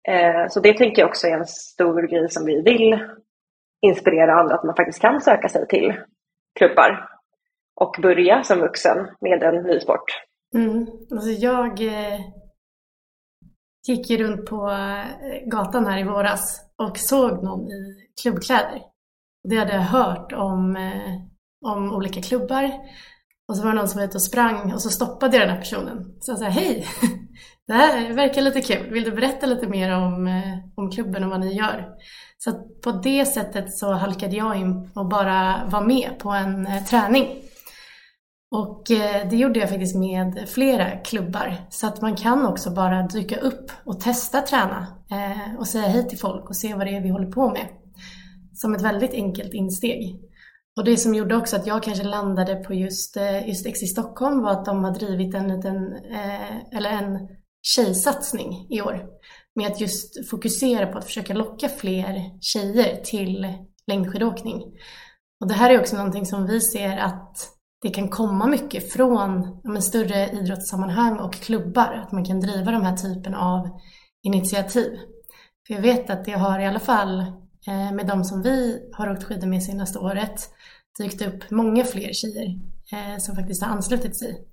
[0.08, 2.98] Eh, så det tänker jag också är en stor grej som vi vill
[3.80, 5.94] inspirera andra, att man faktiskt kan söka sig till
[6.58, 7.08] klubbar
[7.80, 10.04] och börja som vuxen med en ny sport.
[10.54, 10.86] Mm.
[11.10, 12.20] Alltså jag eh,
[13.88, 18.82] gick ju runt på eh, gatan här i våras och såg någon i klubbkläder.
[19.48, 21.14] Det hade jag hört om, eh,
[21.66, 22.70] om olika klubbar.
[23.48, 25.54] Och så var det någon som var ute och sprang och så stoppade jag den
[25.54, 26.14] här personen.
[26.20, 26.86] Så jag sa hej,
[27.66, 28.90] det här verkar lite kul.
[28.90, 31.88] Vill du berätta lite mer om, eh, om klubben och vad ni gör?
[32.38, 32.52] Så
[32.84, 37.42] på det sättet så halkade jag in och bara var med på en träning.
[38.50, 41.66] Och eh, det gjorde jag faktiskt med flera klubbar.
[41.70, 46.08] Så att man kan också bara dyka upp och testa träna eh, och säga hej
[46.08, 47.68] till folk och se vad det är vi håller på med.
[48.52, 50.20] Som ett väldigt enkelt insteg.
[50.76, 53.86] Och det som gjorde också att jag kanske landade på just, eh, just X i
[53.86, 55.94] Stockholm var att de har drivit en liten,
[56.72, 57.28] eller en
[57.62, 59.06] tjejsatsning i år.
[59.54, 63.52] Med att just fokusera på att försöka locka fler tjejer till
[63.86, 64.62] längdskidåkning.
[65.40, 67.55] Och det här är också någonting som vi ser att
[67.86, 72.82] det kan komma mycket från ja, större idrottssammanhang och klubbar, att man kan driva de
[72.82, 73.80] här typen av
[74.22, 74.98] initiativ.
[75.66, 77.20] För jag vet att det har i alla fall
[77.66, 80.50] eh, med de som vi har åkt skidor med senaste året
[80.98, 82.60] dykt upp många fler tjejer
[82.92, 84.44] eh, som faktiskt har anslutit sig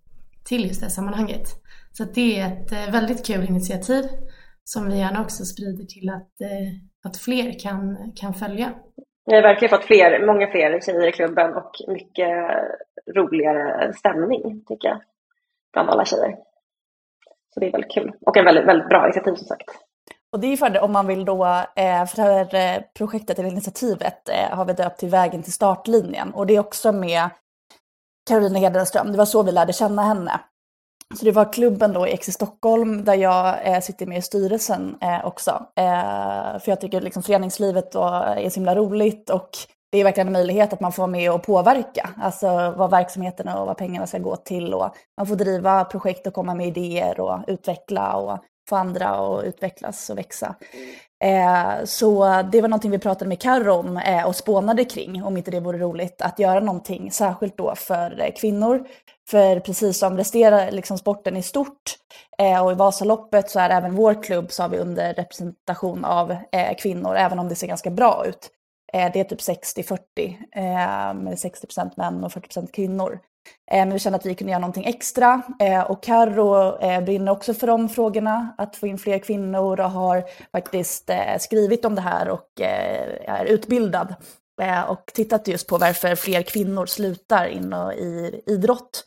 [0.44, 1.48] till just det här sammanhanget.
[1.92, 4.06] Så det är ett eh, väldigt kul initiativ
[4.64, 8.74] som vi gärna också sprider till att, eh, att fler kan, kan följa.
[9.26, 12.30] Vi har verkligen fått fler, många fler tjejer i klubben och mycket
[13.16, 15.02] roligare stämning, tycker jag,
[15.74, 16.36] bland alla tjejer.
[17.54, 19.70] Så det är väldigt kul och en väldigt, väldigt bra initiativ som sagt.
[20.32, 24.30] Och det är för om man vill då, eh, för det här projektet eller initiativet
[24.30, 27.30] eh, har vi döpt till Vägen till startlinjen och det är också med
[28.30, 30.40] Karolina Hedenström, det var så vi lärde känna henne.
[31.16, 34.22] Så det var klubben då i X i Stockholm där jag eh, sitter med i
[34.22, 35.66] styrelsen eh, också.
[35.76, 38.04] Eh, för jag tycker liksom föreningslivet då
[38.38, 39.50] är så himla roligt och
[39.92, 42.10] det är verkligen en möjlighet att man får vara med och påverka.
[42.22, 46.34] Alltså vad verksamheterna och vad pengarna ska gå till och man får driva projekt och
[46.34, 50.56] komma med idéer och utveckla och få andra att utvecklas och växa.
[51.24, 55.38] Eh, så det var någonting vi pratade med Karro om eh, och spånade kring, om
[55.38, 58.88] inte det vore roligt, att göra någonting särskilt då för eh, kvinnor.
[59.30, 61.96] För precis som resterar liksom sporten i stort
[62.38, 66.32] eh, och i Vasaloppet så är även vår klubb så har vi under representation av
[66.32, 68.50] eh, kvinnor, även om det ser ganska bra ut.
[68.94, 73.20] Eh, det är typ 60-40, med 60% män och 40% kvinnor.
[73.72, 75.42] Eh, men vi kände att vi kunde göra någonting extra.
[75.60, 79.92] Eh, och Carro eh, brinner också för de frågorna, att få in fler kvinnor och
[79.92, 84.16] har faktiskt eh, skrivit om det här och eh, är utbildad.
[84.62, 89.04] Eh, och tittat just på varför fler kvinnor slutar in i idrott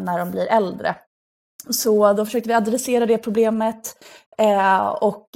[0.00, 0.94] när de blir äldre.
[1.70, 3.96] Så då försökte vi adressera det problemet
[5.00, 5.28] och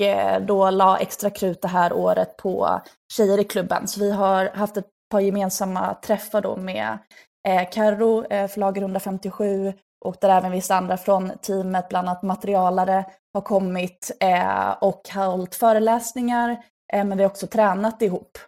[0.47, 2.81] då la extra krut det här året på
[3.13, 3.89] tjejer i klubben.
[3.89, 6.99] Så vi har haft ett par gemensamma träffar då med
[7.47, 9.73] eh, Carro, eh, förlaget 157
[10.05, 13.05] och där även vissa andra från teamet, bland annat materialare,
[13.35, 16.51] har kommit eh, och hållit föreläsningar.
[16.93, 18.39] Eh, men vi har också tränat ihop.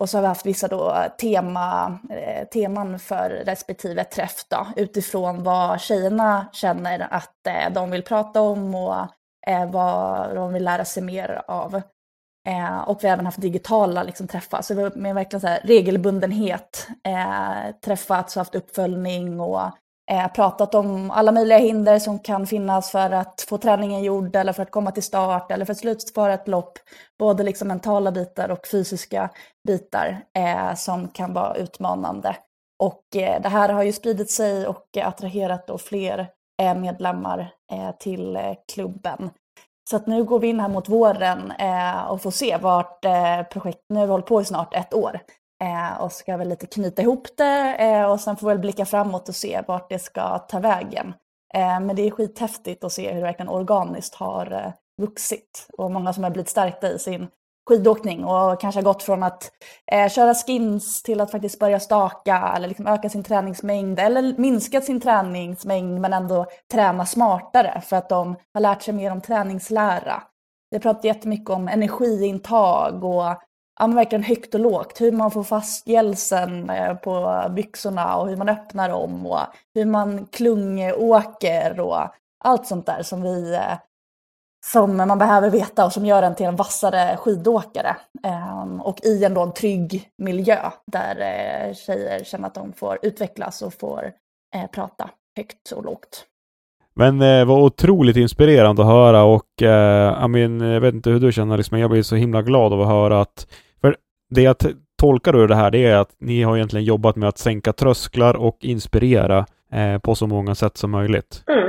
[0.00, 5.42] Och så har vi haft vissa då tema, eh, teman för respektive träff då, utifrån
[5.42, 8.96] vad tjejerna känner att eh, de vill prata om och
[9.46, 11.82] eh, vad de vill lära sig mer av.
[12.48, 15.46] Eh, och vi har även haft digitala liksom, träffar, så vi har med verkligen så
[15.46, 19.60] här, regelbundenhet eh, träffats och haft uppföljning och
[20.10, 24.52] eh, pratat om alla möjliga hinder som kan finnas för att få träningen gjord eller
[24.52, 26.78] för att komma till start eller för att slutföra ett lopp.
[27.18, 29.30] Både liksom mentala bitar och fysiska
[29.68, 32.36] bitar eh, som kan vara utmanande.
[32.78, 36.28] Och eh, det här har ju spridit sig och attraherat då fler
[36.62, 38.38] eh, medlemmar eh, till
[38.74, 39.30] klubben.
[39.92, 43.42] Så att nu går vi in här mot våren eh, och får se vart eh,
[43.42, 45.20] projektet, nu har vi hållit på i snart ett år,
[45.62, 49.28] eh, och ska väl lite knyta ihop det och sen får vi väl blicka framåt
[49.28, 51.14] och se vart det ska ta vägen.
[51.54, 56.24] Men det är skithäftigt att se hur det verkligen organiskt har vuxit och många som
[56.24, 57.28] har blivit stärkta i sin
[57.68, 59.50] skidåkning och kanske har gått från att
[59.92, 64.84] eh, köra skins till att faktiskt börja staka eller liksom öka sin träningsmängd eller minskat
[64.84, 70.22] sin träningsmängd men ändå träna smartare för att de har lärt sig mer om träningslära.
[70.70, 73.24] Vi pratar jättemycket om energiintag och
[73.80, 75.00] ja, men verkligen högt och lågt.
[75.00, 79.40] Hur man får fast gälsen eh, på byxorna och hur man öppnar dem och
[79.74, 81.98] hur man klungåker och
[82.44, 83.78] allt sånt där som vi eh,
[84.66, 87.96] som man behöver veta och som gör en till en vassare skidåkare.
[88.22, 92.98] Ehm, och i en, då en trygg miljö där eh, tjejer känner att de får
[93.02, 94.12] utvecklas och får
[94.54, 96.24] eh, prata högt och lågt.
[96.94, 101.10] Men det eh, var otroligt inspirerande att höra och eh, I mean, jag vet inte
[101.10, 103.46] hur du känner liksom, men jag blir så himla glad av att höra att
[103.80, 103.96] för
[104.30, 104.56] det jag
[105.00, 108.36] tolkar ur det här det är att ni har egentligen jobbat med att sänka trösklar
[108.36, 111.44] och inspirera eh, på så många sätt som möjligt.
[111.46, 111.62] Mm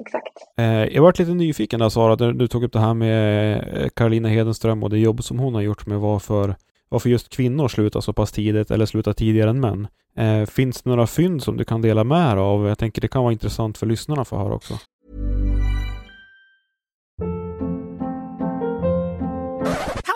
[0.00, 0.36] exakt.
[0.58, 4.28] Eh, jag varit lite nyfiken där Sara, du, du tog upp det här med Karolina
[4.28, 6.56] eh, Hedenström och det jobb som hon har gjort med varför,
[6.88, 9.88] varför just kvinnor slutar så pass tidigt eller slutar tidigare än män.
[10.16, 12.66] Eh, finns det några fynd som du kan dela med dig av?
[12.66, 14.74] Jag tänker det kan vara intressant för lyssnarna att få höra också.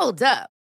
[0.00, 0.61] Hold up.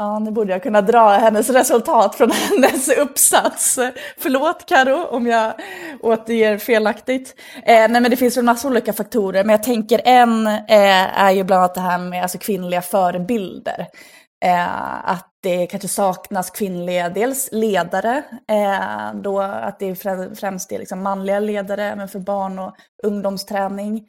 [0.00, 3.78] Ja, nu borde jag kunna dra hennes resultat från hennes uppsats.
[4.18, 5.52] Förlåt Karo om jag
[6.00, 7.34] återger felaktigt.
[7.56, 11.20] Eh, nej men det finns ju en massa olika faktorer, men jag tänker en eh,
[11.20, 13.86] är ju bland annat det här med alltså, kvinnliga förebilder.
[14.44, 19.94] Eh, att det kanske saknas kvinnliga, dels ledare, eh, då att det
[20.40, 24.06] främst är liksom manliga ledare men för barn och ungdomsträning.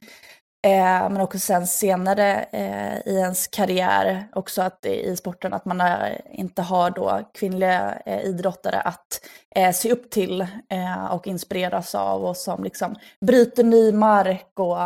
[0.64, 5.82] Eh, men också sen senare eh, i ens karriär också att i sporten att man
[5.82, 9.22] är, inte har då kvinnliga eh, idrottare att
[9.56, 12.96] eh, se upp till eh, och inspireras av och som liksom
[13.26, 14.82] bryter ny mark och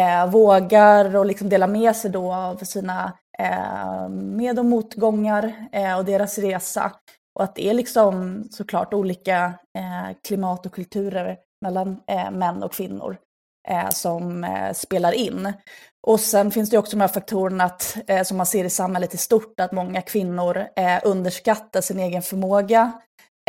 [0.00, 5.98] eh, vågar och liksom dela med sig då av sina eh, med och motgångar eh,
[5.98, 6.92] och deras resa.
[7.34, 9.54] Och att det är liksom såklart olika
[10.26, 12.00] klimat och kulturer mellan
[12.32, 13.16] män och kvinnor
[13.70, 15.52] eh, som eh, spelar in.
[16.06, 19.14] Och sen finns det också de här faktorerna att, eh, som man ser i samhället
[19.14, 22.92] i stort, att många kvinnor eh, underskattar sin egen förmåga.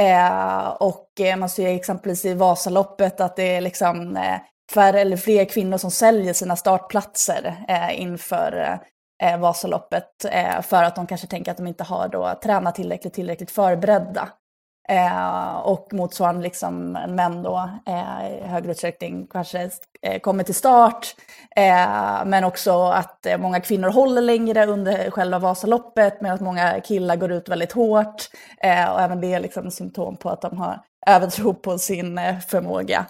[0.02, 4.20] Eh, och eh, man ser exempelvis i Vasaloppet att det är liksom
[4.74, 7.56] färre eller fler kvinnor som säljer sina startplatser
[7.92, 8.80] inför
[9.40, 10.10] Vasaloppet
[10.62, 14.30] för att de kanske tänker att de inte har då tränat tillräckligt, tillräckligt förberedda.
[14.90, 19.70] Eh, och motsvarande liksom män då eh, i högre utsträckning kanske
[20.02, 21.16] eh, kommer till start.
[21.56, 27.16] Eh, men också att eh, många kvinnor håller längre under själva Vasaloppet medan många killar
[27.16, 28.30] går ut väldigt hårt.
[28.64, 32.40] Eh, och även det är liksom symptom på att de har övertro på sin eh,
[32.40, 33.06] förmåga.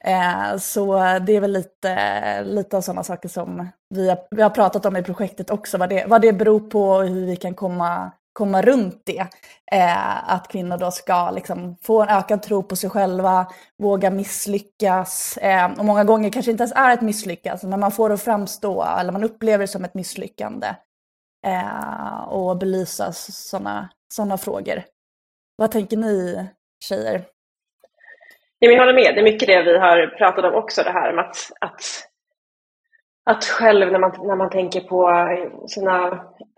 [0.00, 4.50] Eh, så det är väl lite, lite av sådana saker som vi har, vi har
[4.50, 7.54] pratat om i projektet också, vad det, vad det beror på och hur vi kan
[7.54, 9.26] komma komma runt det.
[9.72, 13.46] Eh, att kvinnor då ska liksom få en ökad tro på sig själva,
[13.78, 15.36] våga misslyckas.
[15.36, 18.22] Eh, och många gånger kanske inte ens är ett misslyckande, men man får det att
[18.22, 20.66] framstå, eller man upplever det som ett misslyckande.
[21.46, 24.82] Eh, och belysa sådana såna frågor.
[25.56, 26.46] Vad tänker ni
[26.84, 27.24] tjejer?
[28.58, 31.24] Jag håller med, det är mycket det vi har pratat om också, det här med
[31.24, 31.80] att, att
[33.24, 36.06] att själv när man, när man tänker på eh, sina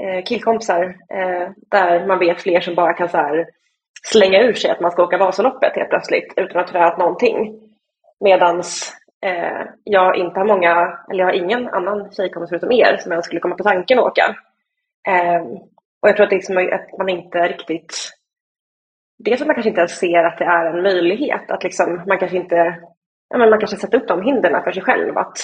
[0.03, 3.47] eh, killkompisar eh, där man vet fler som bara kan så här,
[4.07, 7.61] slänga ur sig att man ska åka Vasaloppet helt plötsligt utan att ha tränat någonting.
[8.21, 8.93] Medans
[9.27, 13.25] eh, jag inte har många, eller jag har ingen annan tjejkompis förutom er som jag
[13.25, 14.37] skulle komma på tanken att åka.
[15.09, 15.43] Eh,
[16.03, 18.11] och jag tror att, liksom, att man inte riktigt
[19.19, 22.19] Dels att man kanske inte ens ser att det är en möjlighet, att liksom, man
[22.19, 22.57] kanske inte
[23.29, 25.39] ja, men man kanske sätter upp de hindren för sig själv att,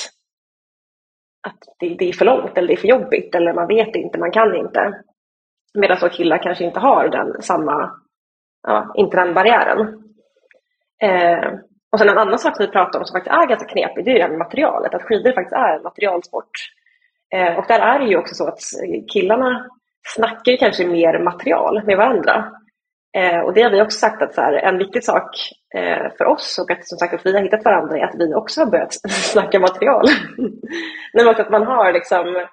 [1.43, 4.18] att det, det, är för långt eller det är för jobbigt eller man vet inte,
[4.18, 5.03] man kan inte.
[5.74, 7.91] Medan så killar kanske inte har den samma,
[8.62, 9.80] ja, inte den barriären.
[11.03, 11.53] Eh,
[11.93, 14.11] och sen en annan sak som vi pratar om som faktiskt är ganska knepig, det
[14.11, 16.51] är det här med materialet, att skidor faktiskt är en materialsport.
[17.34, 18.59] Eh, och där är det ju också så att
[19.12, 19.66] killarna
[20.03, 22.53] snackar kanske mer material med varandra.
[23.13, 25.31] Eh, och det har vi också sagt att så här, en viktig sak
[25.75, 28.35] eh, för oss och att som sagt att vi har hittat varandra är att vi
[28.35, 30.07] också har börjat snacka material.
[31.15, 32.47] Men också att man har liksom,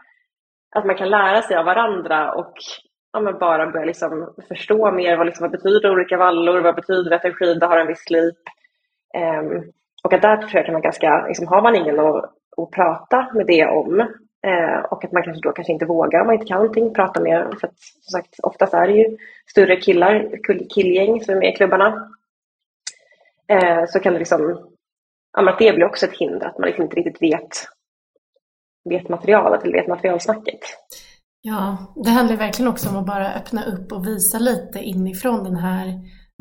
[0.76, 2.54] att man kan lära sig av varandra och
[3.14, 7.12] ja, men bara börja liksom förstå mer vad, liksom, vad betyder olika vallor, vad betyder
[7.12, 8.42] att en skida har en viss slip.
[9.16, 9.62] Eh,
[10.04, 12.24] och att där tror jag kan man ganska, liksom, har man ingen att,
[12.58, 14.08] att prata med det om
[14.48, 17.20] Eh, och att man kanske då kanske inte vågar om man inte kan någonting prata
[17.20, 19.18] med För att som sagt, oftast är det ju
[19.50, 20.30] större killar,
[20.70, 22.12] killgäng som är med i klubbarna.
[23.48, 24.70] Eh, så kan det liksom,
[25.38, 27.50] ja, att det blir också ett hinder, att man liksom inte riktigt vet,
[28.90, 30.60] vet materialet eller vet materialsnacket.
[31.42, 35.56] Ja, det handlar verkligen också om att bara öppna upp och visa lite inifrån den
[35.56, 35.94] här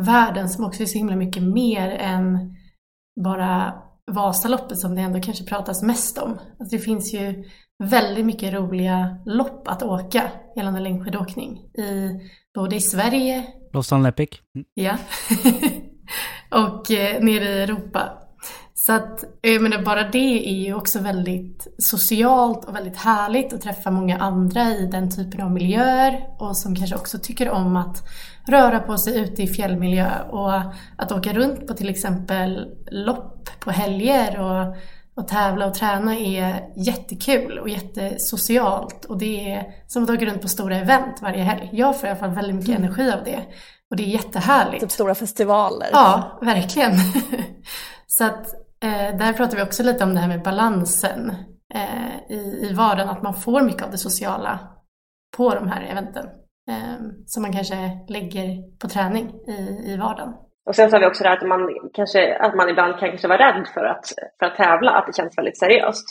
[0.03, 2.57] världen som också är så himla mycket mer än
[3.25, 6.31] bara Vasaloppet som det ändå kanske pratas mest om.
[6.31, 7.45] Alltså det finns ju
[7.79, 10.23] väldigt mycket roliga lopp att åka
[10.57, 11.59] gällande längdskidåkning.
[11.59, 12.21] I,
[12.55, 13.47] både i Sverige...
[13.73, 14.31] Lausanne Epic.
[14.75, 14.97] Ja.
[16.51, 18.27] och eh, nere i Europa.
[18.75, 23.61] Så att, jag menar, bara det är ju också väldigt socialt och väldigt härligt att
[23.61, 28.03] träffa många andra i den typen av miljöer och som kanske också tycker om att
[28.49, 30.53] röra på sig ute i fjällmiljö och
[30.97, 34.77] att åka runt på till exempel lopp på helger och
[35.17, 40.43] och tävla och träna är jättekul och jättesocialt och det är som att åka runt
[40.43, 41.71] på stora event varje helg.
[41.73, 42.83] Jag får i alla fall väldigt mycket mm.
[42.83, 43.43] energi av det
[43.91, 44.81] och det är jättehärligt.
[44.81, 45.89] Typ stora festivaler.
[45.93, 46.93] Ja, verkligen.
[48.07, 51.33] Så att eh, där pratar vi också lite om det här med balansen
[51.75, 54.59] eh, i, i vardagen, att man får mycket av det sociala
[55.37, 56.27] på de här eventen
[56.71, 60.35] eh, som man kanske lägger på träning i, i vardagen.
[60.67, 63.09] Och sen så har vi också det här att man, kanske, att man ibland kan
[63.09, 64.07] kanske vara rädd för att,
[64.39, 66.07] för att tävla, att det känns väldigt seriöst.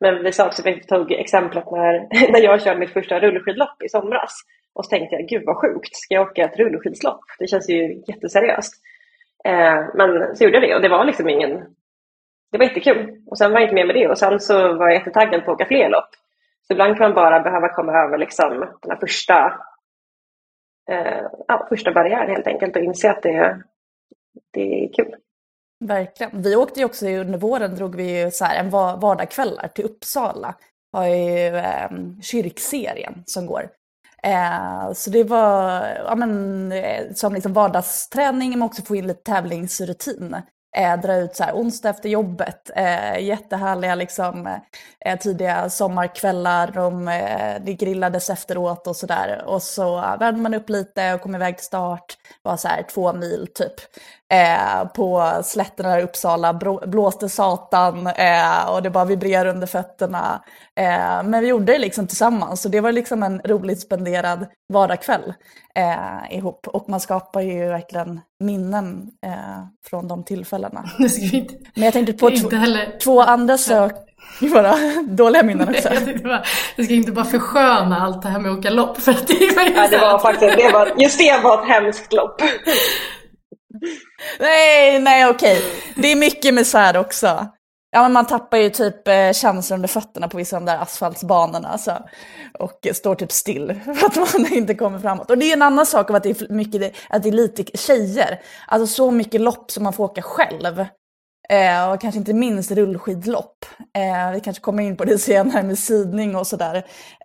[0.00, 1.92] Men vi sa också, vi tog exemplet när,
[2.32, 4.32] när jag körde mitt första rullskidlopp i somras.
[4.74, 7.20] Och så tänkte jag, gud vad sjukt, ska jag åka ett rullskidslopp?
[7.38, 8.74] Det känns ju jätteseriöst.
[9.44, 11.50] Eh, men så gjorde jag det och det var liksom ingen,
[12.52, 13.22] det var jättekul.
[13.26, 15.50] Och sen var jag inte med med det och sen så var jag jättetaggad på
[15.50, 16.10] att åka fler lopp.
[16.66, 19.60] Så ibland kan man bara behöva komma över liksom den här första,
[20.90, 23.62] eh, ja, första barriären helt enkelt och inse att det,
[24.50, 25.14] det är kul.
[25.84, 26.42] Verkligen.
[26.42, 30.54] Vi åkte ju också under våren, drog vi ju så här en vardagskvällar till Uppsala.
[30.92, 31.90] Har ju eh,
[32.22, 33.70] kyrkserien som går.
[34.22, 39.22] Eh, så det var ja, men, eh, som liksom vardagsträning men också få in lite
[39.22, 40.36] tävlingsrutin
[40.76, 42.70] eh, dra ut så här onsdag efter jobbet.
[42.76, 44.46] Eh, jättehärliga liksom,
[45.00, 46.70] eh, tidiga sommarkvällar.
[46.74, 49.44] De, eh, det grillades efteråt och sådär.
[49.46, 52.16] Och så värmde man upp lite och kom iväg till start.
[52.42, 53.74] Det var så här två mil typ.
[54.32, 60.42] Eh, på slätterna i Uppsala blåste satan eh, och det bara vibrerade under fötterna.
[60.76, 65.34] Eh, men vi gjorde det liksom tillsammans så det var liksom en roligt spenderad vardagskväll
[65.74, 66.66] eh, ihop.
[66.66, 70.84] Och man skapar ju verkligen minnen eh, från de tillfällena.
[71.74, 72.30] Men jag tänkte på
[73.02, 73.92] två andra sök
[74.52, 74.74] bara
[75.08, 75.88] dåliga minnen också.
[76.76, 79.00] Jag ska inte bara försköna allt det här med att åka lopp.
[79.00, 82.42] För det, var ja, det var faktiskt, det var, just det var ett hemskt lopp
[84.40, 85.62] nej, nej okej.
[85.96, 87.48] Det är mycket misär också.
[87.90, 90.78] Ja, men man tappar ju typ eh, känslan under fötterna på vissa av de där
[90.78, 91.68] asfaltsbanorna.
[91.68, 92.02] Alltså,
[92.58, 95.30] och står typ still för att man inte kommer framåt.
[95.30, 97.76] Och det är en annan sak av att det är, mycket, att det är lite
[97.76, 98.40] tjejer.
[98.66, 100.84] Alltså så mycket lopp som man får åka själv.
[101.52, 103.64] Eh, och kanske inte minst rullskidlopp.
[103.96, 106.76] Eh, vi kanske kommer in på det senare med sidning och sådär.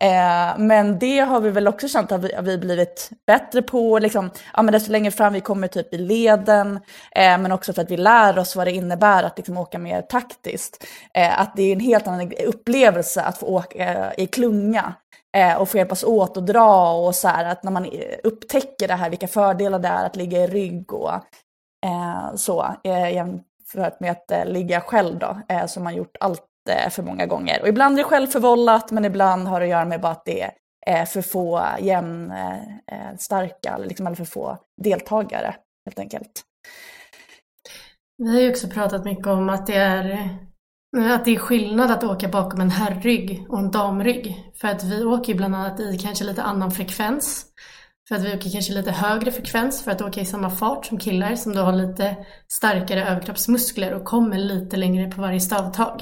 [0.02, 4.00] Eh, men det har vi väl också känt att vi, att vi blivit bättre på.
[4.00, 6.76] Liksom, ja, men desto längre fram vi kommer typ i leden.
[7.16, 10.02] Eh, men också för att vi lär oss vad det innebär att liksom, åka mer
[10.02, 10.86] taktiskt.
[11.14, 14.94] Eh, att det är en helt annan upplevelse att få åka eh, i klunga
[15.38, 18.88] eh, och få hjälpas åt och dra och så här, att när man eh, upptäcker
[18.88, 21.14] det här, vilka fördelar det är att ligga i rygg och
[21.86, 23.10] eh, så, eh,
[23.76, 27.26] jämfört med att eh, ligga själv då, eh, som man gjort allt eh, för många
[27.26, 27.62] gånger.
[27.62, 30.52] Och ibland är det självförvållat, men ibland har det att göra med bara att det
[30.88, 35.56] eh, för få jämn eh, eh, starka, liksom, eller för få deltagare
[35.86, 36.44] helt enkelt.
[38.18, 40.30] Vi har ju också pratat mycket om att det är
[40.98, 44.52] att det är skillnad att åka bakom en herrrygg och en damrygg.
[44.56, 47.46] För att vi åker ju bland annat i kanske lite annan frekvens.
[48.08, 50.98] För att vi åker kanske lite högre frekvens för att åka i samma fart som
[50.98, 52.16] killar som då har lite
[52.48, 56.02] starkare överkroppsmuskler och kommer lite längre på varje stavtag.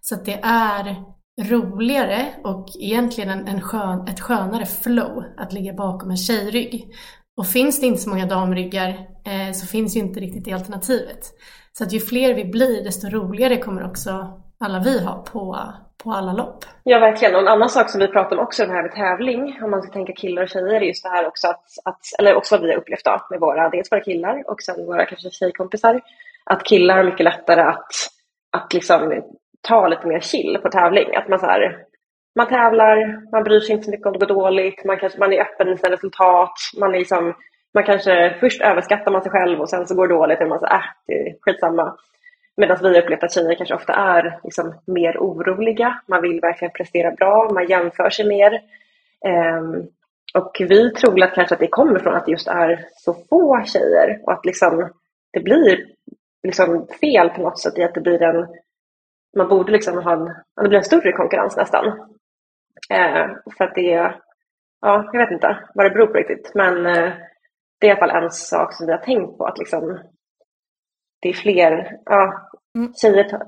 [0.00, 1.04] Så att det är
[1.40, 6.88] roligare och egentligen en, en skön, ett skönare flow att ligga bakom en tjejrygg.
[7.36, 8.88] Och finns det inte så många damryggar
[9.24, 11.32] eh, så finns ju inte riktigt det alternativet.
[11.72, 15.56] Så att ju fler vi blir desto roligare kommer också alla vi ha på,
[16.04, 16.64] på alla lopp.
[16.84, 17.34] Ja, verkligen.
[17.34, 19.82] Och en annan sak som vi pratar om också, det här med tävling, om man
[19.82, 22.62] ska tänka killar och tjejer, är just det här också att, att eller också vad
[22.62, 26.00] vi har upplevt då, med våra, dels våra killar och sen våra kanske tjejkompisar,
[26.44, 27.92] att killar har mycket lättare att,
[28.56, 29.22] att liksom
[29.60, 31.16] ta lite mer chill på tävling.
[31.16, 31.76] Att man så här,
[32.36, 35.32] man tävlar, man bryr sig inte så mycket om det går dåligt, man, kanske, man
[35.32, 37.34] är öppen med sina resultat, man är liksom
[37.74, 40.58] man kanske först överskattar man sig själv och sen så går det dåligt och man
[40.58, 41.96] säger äh, det är skitsamma.
[42.60, 46.00] Medan vi har upplevt att tjejer kanske ofta är liksom mer oroliga.
[46.06, 48.52] Man vill verkligen prestera bra, man jämför sig mer.
[49.58, 49.86] Um,
[50.34, 53.64] och vi tror att kanske att det kommer från att det just är så få
[53.64, 54.90] tjejer och att liksom
[55.32, 55.86] det blir
[56.42, 58.46] liksom fel på något sätt i att det blir en
[59.36, 60.24] man borde liksom ha en,
[60.62, 61.86] det blir en större konkurrens nästan.
[61.86, 64.14] Uh, för att det,
[64.80, 67.12] ja, jag vet inte vad det beror på riktigt, men uh,
[67.80, 69.98] det är i alla fall en sak som vi har tänkt på att liksom
[71.22, 72.92] det är fler ja, mm.
[72.94, 73.40] tjejer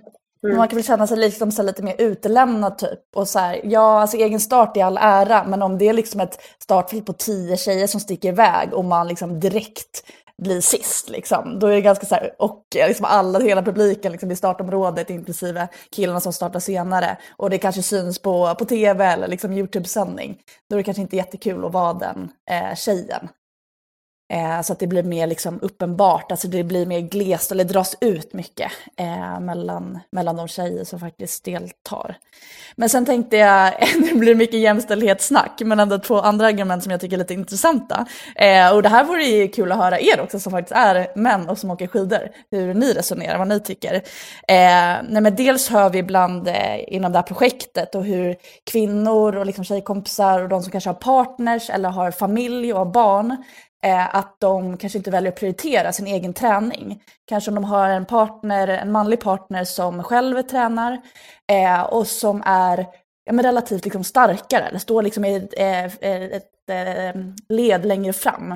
[0.46, 0.56] Mm.
[0.56, 3.00] Man kan väl känna sig liksom så lite mer utelämnad typ.
[3.16, 6.20] Och så här, ja, alltså egen start i all ära, men om det är liksom
[6.20, 10.04] ett startfält på tio tjejer som sticker iväg och man liksom direkt
[10.42, 14.30] blir sist, liksom, då är det ganska så här, och liksom alla, hela publiken liksom,
[14.30, 19.28] i startområdet, inklusive killarna som startar senare, och det kanske syns på, på tv eller
[19.28, 20.38] liksom YouTube-sändning,
[20.70, 23.28] då är det kanske inte jättekul att vara den eh, tjejen.
[24.32, 27.96] Eh, så att det blir mer liksom uppenbart, alltså det blir mer glest eller dras
[28.00, 32.16] ut mycket eh, mellan, mellan de tjejer som faktiskt deltar.
[32.76, 33.72] Men sen tänkte jag,
[34.10, 38.06] det blir mycket jämställdhetssnack, men ändå två andra argument som jag tycker är lite intressanta.
[38.36, 41.48] Eh, och det här vore ju kul att höra er också som faktiskt är män
[41.48, 43.94] och som åker skidor, hur ni resonerar, vad ni tycker.
[43.94, 44.02] Eh,
[45.08, 48.36] nej, men dels hör vi ibland eh, inom det här projektet och hur
[48.70, 52.86] kvinnor och liksom tjejkompisar och de som kanske har partners eller har familj och har
[52.86, 53.36] barn
[53.86, 57.02] Eh, att de kanske inte väljer att prioritera sin egen träning.
[57.24, 61.00] Kanske om de har en partner, en manlig partner som själv tränar
[61.52, 62.86] eh, och som är
[63.24, 67.84] ja, men relativt liksom starkare, eller står liksom i ett, eh, eh, ett, ett led
[67.84, 68.52] längre fram.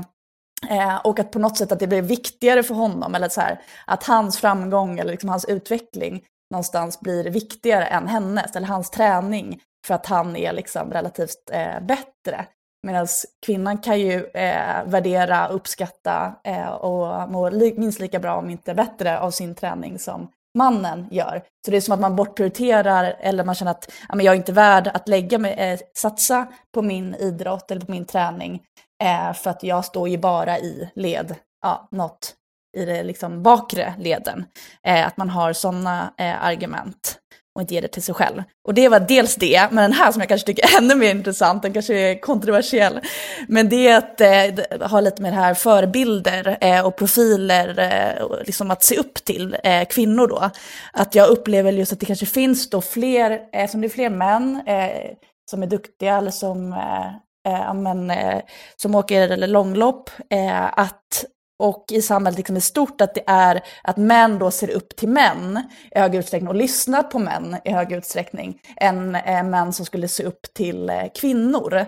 [0.70, 3.60] Eh, och att på något sätt att det blir viktigare för honom, eller så här,
[3.86, 9.60] att hans framgång eller liksom hans utveckling någonstans blir viktigare än hennes, eller hans träning,
[9.86, 12.46] för att han är liksom relativt eh, bättre.
[12.86, 13.06] Medan
[13.46, 18.74] kvinnan kan ju eh, värdera, uppskatta eh, och må li minst lika bra, om inte
[18.74, 21.42] bättre, av sin träning som mannen gör.
[21.64, 24.36] Så det är som att man bortprioriterar eller man känner att ja, men jag är
[24.36, 28.62] inte värd att lägga mig, eh, satsa på min idrott eller på min träning
[29.02, 32.34] eh, för att jag står ju bara i led, ja, något
[32.76, 34.44] i det liksom bakre leden.
[34.86, 37.18] Eh, att man har sådana eh, argument
[37.56, 38.42] och inte ge det till sig själv.
[38.64, 41.10] Och det var dels det, men den här som jag kanske tycker är ännu mer
[41.10, 43.00] intressant, den kanske är kontroversiell,
[43.48, 48.38] men det är att eh, ha lite mer här förebilder eh, och profiler, eh, och
[48.46, 50.50] liksom att se upp till eh, kvinnor då.
[50.92, 54.10] Att jag upplever just att det kanske finns då fler, eh, som det är fler
[54.10, 55.10] män eh,
[55.50, 57.06] som är duktiga eller som eh,
[57.52, 58.40] eh men, eh,
[58.76, 61.24] som åker långlopp, eh, att
[61.58, 65.08] och i samhället liksom i stort att det är att män då ser upp till
[65.08, 69.86] män i hög utsträckning och lyssnar på män i hög utsträckning än eh, män som
[69.86, 71.86] skulle se upp till eh, kvinnor.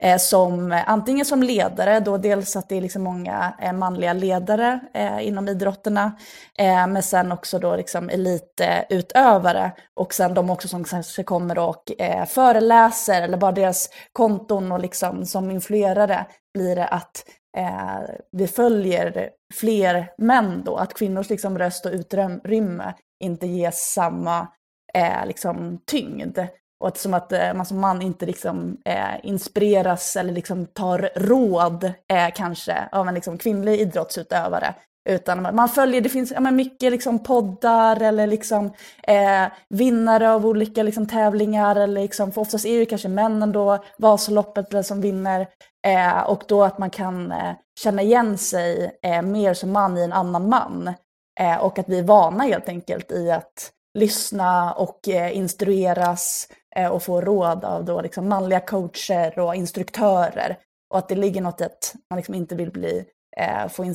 [0.00, 4.80] Eh, som antingen som ledare, då dels att det är liksom många eh, manliga ledare
[4.94, 6.12] eh, inom idrotterna,
[6.58, 12.00] eh, men sen också då liksom elitutövare och sen de också som kanske kommer och
[12.00, 17.24] eh, föreläser eller bara deras konton och liksom som influerare blir det att
[17.56, 18.00] eh,
[18.32, 24.48] vi följer fler män då, att kvinnors liksom, röst och utrymme inte ges samma
[24.94, 26.38] eh, liksom, tyngd.
[26.80, 31.10] Och att som att eh, man som man inte liksom, eh, inspireras eller liksom tar
[31.14, 34.74] råd eh, kanske av en liksom, kvinnlig idrottsutövare.
[35.08, 38.72] Utan man följer, det finns ja, mycket liksom, poddar eller liksom,
[39.02, 41.76] eh, vinnare av olika liksom, tävlingar.
[41.76, 45.46] Eller, liksom, för oftast är det kanske männen då, Vasaloppet som vinner.
[45.86, 50.02] Eh, och då att man kan eh, känna igen sig eh, mer som man i
[50.02, 50.94] en annan man.
[51.40, 56.88] Eh, och att vi är vana helt enkelt i att lyssna och eh, instrueras eh,
[56.88, 60.58] och få råd av då liksom manliga coacher och instruktörer.
[60.90, 63.04] Och att det ligger något i att man liksom inte vill bli,
[63.38, 63.94] eh, få in,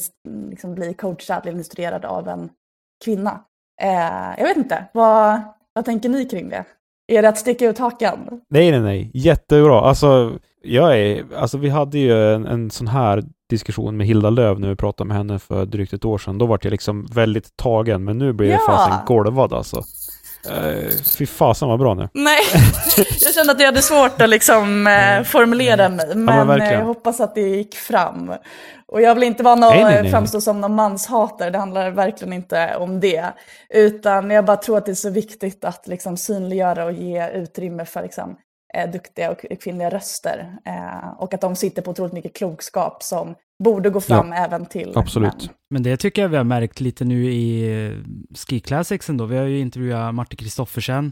[0.50, 2.50] liksom bli coachad eller instruerad av en
[3.06, 3.40] kvinna.
[3.82, 5.42] Eh, jag vet inte, vad,
[5.74, 6.64] vad tänker ni kring det?
[7.08, 8.42] Är det att sticka ut hakan?
[8.50, 9.12] Nej, nej, nej.
[9.14, 9.82] Jättebra.
[9.82, 10.32] Alltså,
[10.62, 14.70] jag är, alltså vi hade ju en, en sån här diskussion med Hilda Löv när
[14.70, 16.38] vi pratade med henne för drygt ett år sedan.
[16.38, 18.66] Då var jag liksom väldigt tagen, men nu blir jag Ja.
[18.68, 19.82] fasen golvad alltså.
[20.52, 22.10] Uh, fy fasen vad bra nu.
[22.14, 22.40] Nej,
[23.22, 26.74] jag kände att jag hade svårt att liksom eh, formulera mig, men, men verkligen.
[26.74, 28.34] eh, jag hoppas att det gick fram.
[28.88, 30.12] Och jag vill inte vara någon, Nej, nej, nej.
[30.12, 33.26] framstå som någon manshatare, det handlar verkligen inte om det.
[33.70, 37.86] Utan jag bara tror att det är så viktigt att liksom synliggöra och ge utrymme
[37.86, 38.36] för liksom,
[38.74, 40.56] eh, duktiga och kvinnliga röster.
[40.66, 44.66] Eh, och att de sitter på otroligt mycket klokskap som borde gå fram Ja, även
[44.66, 45.38] till absolut.
[45.38, 45.50] män.
[45.70, 47.98] Men det tycker jag vi har märkt lite nu i eh,
[48.36, 49.26] Ski Classics ändå.
[49.26, 51.12] Vi har ju intervjuat Martin Kristoffersen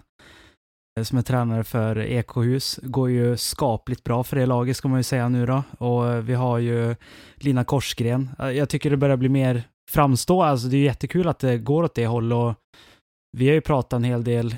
[0.99, 2.79] eh, som är tränare för Ekohus.
[2.83, 5.63] Går ju skapligt bra för det laget ska man ju säga nu då.
[5.77, 6.95] Och eh, vi har ju
[7.35, 8.29] Lina Korsgren.
[8.37, 10.43] Jag tycker det börjar bli mer framstå.
[10.43, 12.53] Alltså det är jättekul att det går åt det håll och
[13.37, 14.55] vi har ju pratat en hel del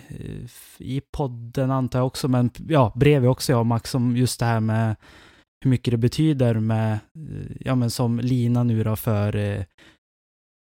[0.78, 4.46] i podden antar jag också, men ja, bredvid också jag och Max om just det
[4.46, 4.96] här med
[5.64, 9.64] hur mycket det betyder med, eh, ja men som Lina nu då för eh,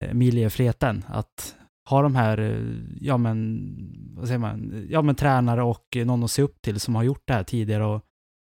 [0.06, 1.56] Emilie-fleten, att
[1.89, 2.62] ha de här, eh,
[2.99, 3.68] ja men,
[4.16, 7.24] vad säger man, ja men tränare och någon att se upp till som har gjort
[7.26, 8.02] det här tidigare och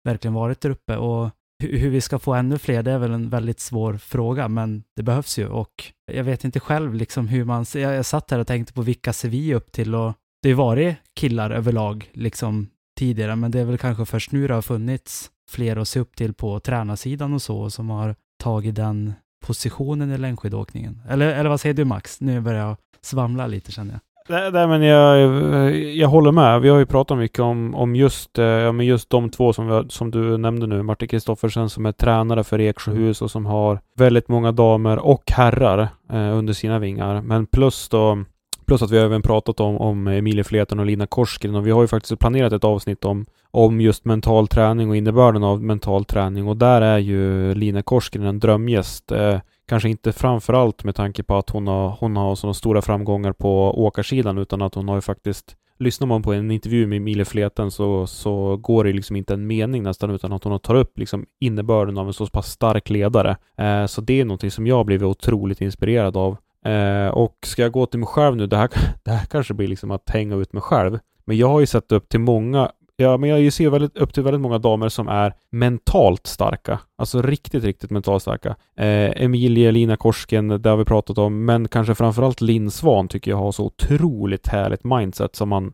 [0.04, 0.98] verkligen varit där uppe.
[0.98, 1.30] Och
[1.64, 4.84] hur, hur vi ska få ännu fler, det är väl en väldigt svår fråga, men
[4.96, 5.48] det behövs ju.
[5.48, 8.82] Och jag vet inte själv liksom hur man, jag, jag satt här och tänkte på
[8.82, 12.70] vilka ser vi upp till och det har ju varit killar överlag liksom
[13.00, 16.16] tidigare, men det är väl kanske först nu det har funnits fler att se upp
[16.16, 19.14] till på tränarsidan och så som har tagit den
[19.46, 21.02] positionen i längdskidåkningen.
[21.10, 22.22] Eller, eller vad säger du Max?
[22.22, 24.00] Nu börjar jag svamla lite känner jag.
[24.30, 26.62] Nej, nej, men jag, jag håller med.
[26.62, 29.68] Vi har ju pratat mycket om, om just, eh, ja, men just de två som,
[29.68, 30.84] vi, har- som du nämnde nu.
[30.84, 35.80] Martin Kristoffersen som är tränare för Eksjöhus och som har väldigt många damer och herrar
[36.14, 37.22] eh, under sina vingar.
[37.22, 38.24] Men plus då
[38.70, 41.72] Plus att vi har även pratat om, om Emilie Fleten och Lina Korsgren och vi
[41.72, 46.06] har ju faktiskt planerat ett avsnitt om, om just mental träning och innebörden av mental
[46.06, 49.12] träning och där är ju Lina Korsgren en drömgäst.
[49.12, 53.34] Eh, kanske inte framförallt med tanke på att hon har, hon har sådana stora framgångar
[53.34, 57.26] på åkarsidan utan att hon har ju faktiskt Lyssnar man på en intervju med Emilie
[57.26, 61.00] Fleten så, så går det liksom inte en mening nästan utan att hon tar upp
[61.00, 63.38] liksom innebörden av en så pass stark ledare.
[63.58, 66.38] Eh, så det är någonting som jag har blivit otroligt inspirerad av.
[66.66, 68.70] Eh, och ska jag gå till mig själv nu, det här,
[69.04, 71.00] det här kanske blir liksom att hänga ut mig själv.
[71.26, 74.24] Men jag har ju sett upp till många, ja men jag ser väldigt, upp till
[74.24, 76.80] väldigt många damer som är mentalt starka.
[76.98, 78.56] Alltså riktigt, riktigt mentalt starka.
[78.78, 83.32] Eh, Emilie, Lina Korsken, det har vi pratat om, men kanske framförallt Linn Svan tycker
[83.32, 85.74] jag har så otroligt härligt mindset som man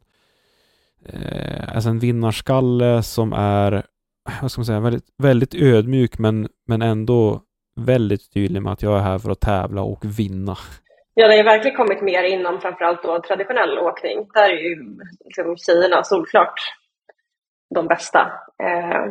[1.05, 3.83] eh, alltså en vinnarskalle som är,
[4.41, 7.41] vad ska man säga, väldigt, väldigt ödmjuk men, men ändå
[7.75, 10.55] väldigt tydlig med att jag är här för att tävla och vinna.
[11.13, 14.27] Ja, det har verkligen kommit mer inom framförallt då traditionell åkning.
[14.33, 16.59] Där är ju liksom tjejerna solklart
[17.75, 18.19] de bästa.
[18.63, 19.05] Eh,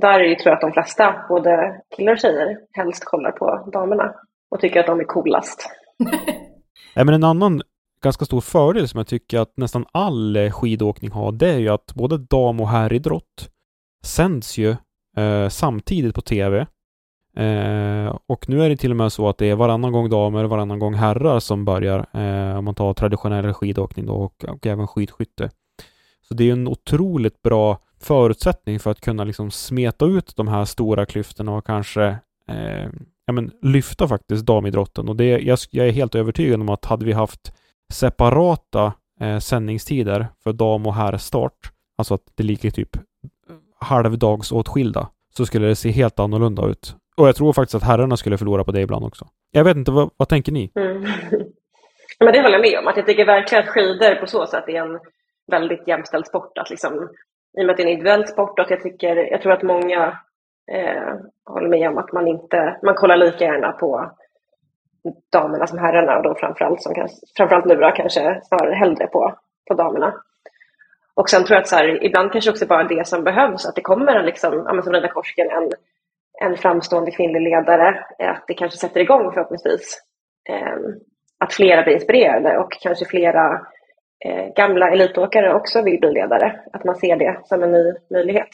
[0.00, 3.70] där är ju, tror jag att de flesta, både killar och tjejer, helst kollar på
[3.72, 4.14] damerna
[4.50, 5.70] och tycker att de är coolast.
[6.96, 7.62] Nej, men en annan
[8.02, 11.94] ganska stor fördel som jag tycker att nästan all skidåkning har, det är ju att
[11.94, 13.50] både dam och herridrott
[14.04, 14.70] sänds ju
[15.16, 16.66] eh, samtidigt på TV.
[17.36, 20.44] Eh, och nu är det till och med så att det är varannan gång damer
[20.44, 24.66] och varannan gång herrar som börjar, eh, om man tar traditionell skidåkning då och, och
[24.66, 25.50] även skidskytte.
[26.28, 30.64] Så det är en otroligt bra förutsättning för att kunna liksom smeta ut de här
[30.64, 32.04] stora klyftorna och kanske
[32.48, 32.88] eh,
[33.26, 35.08] ja, men lyfta faktiskt damidrotten.
[35.08, 37.52] Och det, jag, jag är helt övertygad om att hade vi haft
[37.92, 42.96] separata eh, sändningstider för dam och herrstart, alltså att det ligger typ
[43.80, 46.96] halvdags åtskilda, så skulle det se helt annorlunda ut.
[47.16, 49.26] Och jag tror faktiskt att herrarna skulle förlora på det ibland också.
[49.50, 50.72] Jag vet inte, vad, vad tänker ni?
[50.74, 51.02] Mm.
[52.20, 54.68] Men det håller jag med om, att jag tycker verkligen att skidor på så sätt
[54.68, 55.00] är en
[55.50, 56.58] väldigt jämställd sport.
[56.58, 56.94] Att liksom,
[57.58, 59.62] I och med att det är en individuell sport och jag, tycker, jag tror att
[59.62, 60.18] många
[60.72, 61.14] eh,
[61.44, 64.10] håller med om att man inte, man kollar lika gärna på
[65.32, 69.34] damerna som herrarna och då framförallt, som kanske, framförallt nu då kanske snarare hellre på,
[69.68, 70.14] på damerna.
[71.14, 73.74] Och sen tror jag att så här, ibland kanske också bara det som behövs, att
[73.74, 75.70] det kommer en, liksom, som Rida Korsken, en,
[76.42, 80.00] en framstående kvinnlig ledare, att det kanske sätter igång förhoppningsvis.
[80.48, 81.00] Ehm,
[81.38, 83.66] att flera blir inspirerade och kanske flera
[84.24, 86.60] eh, gamla elitåkare också vill bli ledare.
[86.72, 88.48] Att man ser det som en ny möjlighet.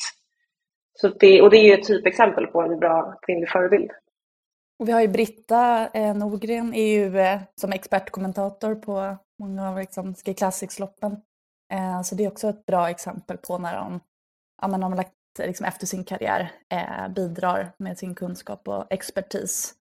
[0.94, 3.90] Så det, och det är ju ett typexempel på en bra kvinnlig förebild.
[4.78, 9.78] Och vi har ju Britta eh, Norgren är ju eh, som expertkommentator på många av
[9.78, 11.12] liksom, Ski Classics-loppen.
[11.72, 14.00] Eh, så det är också ett bra exempel på när de,
[14.62, 18.92] ja, men de har lagt, liksom efter sin karriär eh, bidrar med sin kunskap och
[18.92, 19.74] expertis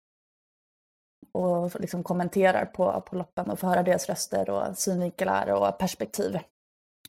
[1.34, 6.39] och liksom kommenterar på, på loppen och får höra deras röster och synvinklar och perspektiv.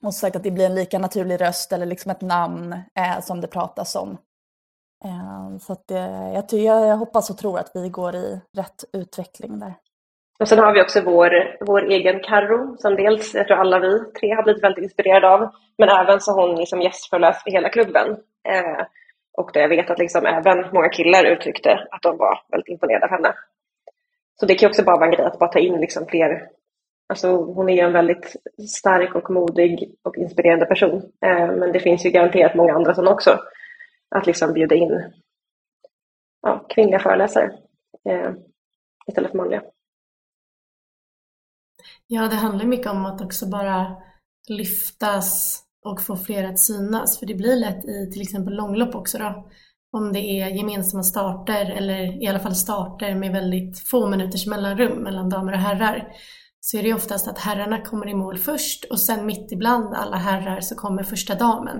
[0.03, 3.41] Och sagt att det blir en lika naturlig röst eller liksom ett namn eh, som
[3.41, 4.19] det pratas om.
[5.05, 9.59] Eh, så att det, jag, jag hoppas och tror att vi går i rätt utveckling
[9.59, 9.75] där.
[10.43, 13.99] Och sen har vi också vår, vår egen Carro som dels, jag tror alla vi
[14.21, 18.11] tre har blivit väldigt inspirerade av, men även så hon liksom gästföreläst för hela klubben.
[18.49, 18.87] Eh,
[19.33, 23.05] och där jag vet att liksom även många killar uttryckte att de var väldigt imponerade
[23.05, 23.35] av henne.
[24.41, 26.49] Så det kan också bara vara en grej att bara ta in liksom fler.
[27.09, 28.37] Alltså hon är ju en väldigt
[28.69, 31.03] stark och modig och inspirerande person.
[31.27, 33.39] Eh, men det finns ju garanterat många andra som också.
[34.15, 35.13] Att liksom bjuda in
[36.43, 37.51] ja, kvinnliga föreläsare
[38.09, 38.31] eh,
[39.07, 39.63] istället för manliga.
[42.15, 43.97] Ja, det handlar mycket om att också bara
[44.49, 47.19] lyftas och få fler att synas.
[47.19, 49.51] För det blir lätt i till exempel långlopp också då.
[49.93, 55.03] Om det är gemensamma starter eller i alla fall starter med väldigt få minuters mellanrum
[55.03, 56.09] mellan damer och herrar.
[56.61, 60.17] Så är det oftast att herrarna kommer i mål först och sen mitt ibland alla
[60.17, 61.79] herrar så kommer första damen.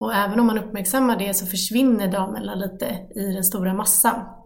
[0.00, 4.41] Och även om man uppmärksammar det så försvinner damerna lite i den stora massan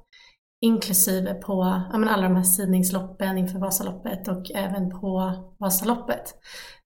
[0.61, 6.35] inklusive på men alla de här sidningsloppen inför Vasaloppet och även på Vasaloppet.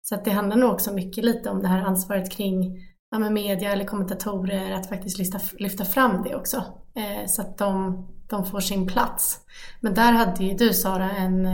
[0.03, 2.79] Så att det handlar nog också mycket lite om det här ansvaret kring
[3.11, 6.57] ja, men media eller kommentatorer att faktiskt lyfta, lyfta fram det också
[6.95, 9.41] eh, så att de, de får sin plats.
[9.81, 11.47] Men där hade ju du Sara en,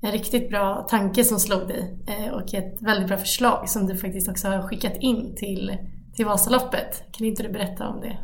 [0.00, 3.96] en riktigt bra tanke som slog dig eh, och ett väldigt bra förslag som du
[3.96, 5.76] faktiskt också har skickat in till,
[6.16, 7.04] till Vasaloppet.
[7.12, 8.18] Kan inte du berätta om det?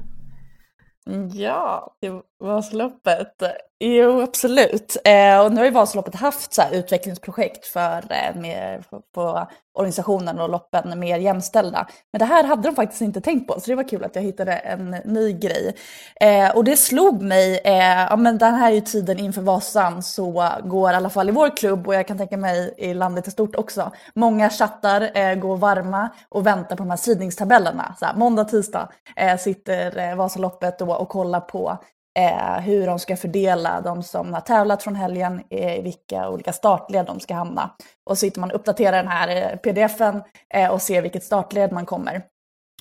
[1.35, 3.43] Ja, det Vasaloppet.
[3.85, 4.97] Jo, absolut.
[5.05, 10.41] Eh, och nu har ju Vasaloppet haft så utvecklingsprojekt för eh, mer, på, på organisationen
[10.41, 11.87] och loppen mer jämställda.
[12.13, 14.23] Men det här hade de faktiskt inte tänkt på, så det var kul att jag
[14.23, 15.77] hittade en ny grej.
[16.21, 20.03] Eh, och det slog mig, eh, ja men den här är ju tiden inför Vasan
[20.03, 23.29] så går i alla fall i vår klubb och jag kan tänka mig i landet
[23.29, 23.93] i stort också.
[24.15, 27.95] Många chattar eh, går varma och väntar på de här sidningstabellerna.
[27.99, 31.79] Så här, måndag, tisdag eh, sitter eh, Vasaloppet då och kollar på
[32.19, 36.53] eh, hur de ska fördela de som har tävlat från helgen, eh, i vilka olika
[36.53, 37.71] startled de ska hamna.
[38.11, 40.23] Och så sitter man och uppdaterar den här eh, pdfen
[40.55, 42.23] eh, och ser vilket startled man kommer.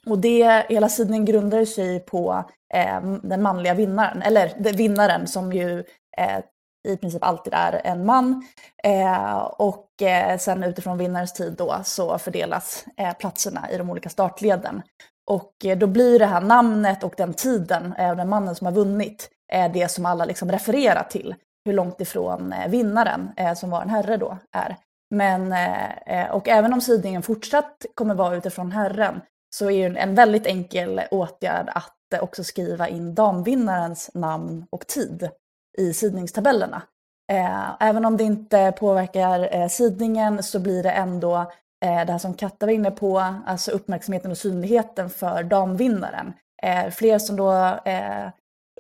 [0.05, 5.79] Och det, hela sidningen grundar sig på eh, den manliga vinnaren, eller vinnaren som ju
[6.17, 6.39] eh,
[6.87, 8.43] i princip alltid är en man.
[8.83, 14.09] Eh, och eh, sen utifrån vinnarens tid då så fördelas eh, platserna i de olika
[14.09, 14.81] startleden.
[15.27, 18.73] Och eh, då blir det här namnet och den tiden, eh, den mannen som har
[18.73, 21.35] vunnit, är det som alla liksom refererar till.
[21.65, 24.77] Hur långt ifrån vinnaren, som var en herre då, är.
[25.09, 25.53] Men,
[26.31, 29.21] och även om sidningen fortsatt kommer vara utifrån herren
[29.55, 35.29] så är det en väldigt enkel åtgärd att också skriva in damvinnarens namn och tid
[35.77, 36.81] i sidningstabellerna.
[37.79, 41.51] Även om det inte påverkar sidningen så blir det ändå
[41.85, 46.33] Eh, det här som Katta var inne på, alltså uppmärksamheten och synligheten för damvinnaren.
[46.63, 47.53] Eh, fler som då
[47.85, 48.29] eh,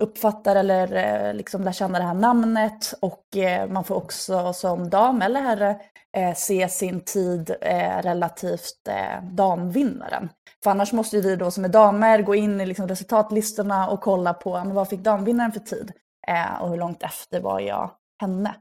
[0.01, 4.89] uppfattar eller eh, liksom lär känna det här namnet och eh, man får också som
[4.89, 5.79] dam eller herre
[6.17, 10.29] eh, se sin tid eh, relativt eh, damvinnaren.
[10.63, 14.33] För annars måste vi då som är damer gå in i liksom resultatlistorna och kolla
[14.33, 15.91] på men vad fick damvinnaren för tid
[16.27, 17.91] eh, och hur långt efter var jag
[18.21, 18.55] henne.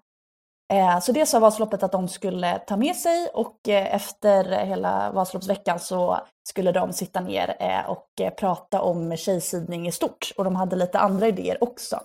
[0.71, 5.13] Eh, så det sa Vasaloppet att de skulle ta med sig och eh, efter hela
[5.13, 6.19] Vasaloppsveckan så
[6.49, 10.33] skulle de sitta ner eh, och prata om tjejsidning i stort.
[10.37, 12.01] Och de hade lite andra idéer också.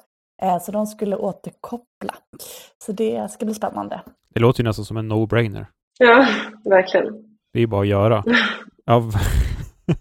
[0.61, 2.15] Så de skulle återkoppla.
[2.85, 4.01] Så det ska bli spännande.
[4.33, 5.65] Det låter ju nästan som en no-brainer.
[5.99, 6.27] Ja,
[6.63, 7.13] verkligen.
[7.53, 8.23] Det är bara att göra.
[8.87, 9.03] Ja,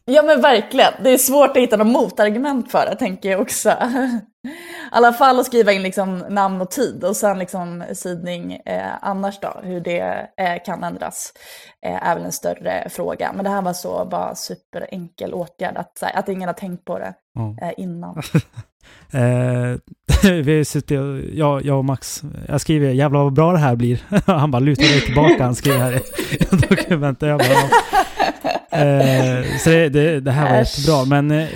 [0.04, 0.92] ja men verkligen.
[1.02, 3.70] Det är svårt att hitta något motargument för det tänker jag också.
[3.70, 8.90] I alla fall att skriva in liksom namn och tid och sen liksom sidning eh,
[9.00, 11.32] annars då, hur det eh, kan ändras
[11.86, 13.32] eh, är väl en större fråga.
[13.34, 17.14] Men det här var så bara superenkel åtgärd, att, att ingen har tänkt på det
[17.62, 18.16] eh, innan.
[19.12, 21.00] eh, vi suttit,
[21.32, 24.02] jag, jag och Max, jag skriver jävlar vad bra det här blir.
[24.26, 27.28] han bara lutar dig tillbaka, han skriver här i dokumentet.
[27.28, 27.68] Jag bara,
[28.74, 30.78] eh, så det, det, det, här var Äsch.
[30.78, 31.48] jättebra, men eh,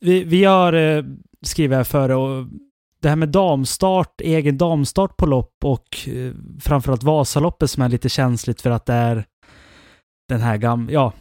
[0.00, 1.04] vi, vi har eh,
[1.42, 2.46] skriver jag före och
[3.00, 8.08] det här med damstart, egen damstart på lopp och eh, framförallt Vasaloppet som är lite
[8.08, 9.24] känsligt för att det är
[10.28, 11.12] den här gamla, ja,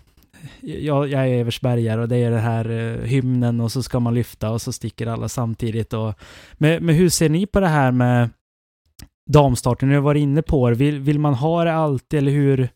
[0.62, 4.14] jag, jag är Eversbergare och det är den här eh, hymnen och så ska man
[4.14, 5.93] lyfta och så sticker alla samtidigt.
[5.93, 6.14] Och,
[6.54, 8.30] men, men hur ser ni på det här med
[9.30, 9.89] damstarten?
[9.89, 10.76] Ni har varit inne på det.
[10.76, 12.70] Vill, vill man ha det alltid eller hur,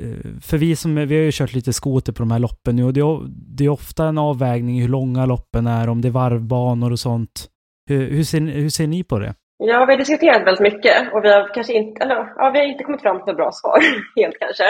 [0.00, 2.84] Eh, för vi som, vi har ju kört lite skoter på de här loppen nu
[2.84, 3.20] och det är,
[3.56, 7.48] det är ofta en avvägning hur långa loppen är, om det är varvbanor och sånt.
[7.88, 9.34] Hur, hur, ser, hur ser ni på det?
[9.58, 12.66] Ja, vi har diskuterat väldigt mycket och vi har kanske inte, eller, ja, vi har
[12.66, 13.78] inte kommit fram till ett bra svar,
[14.16, 14.64] helt kanske.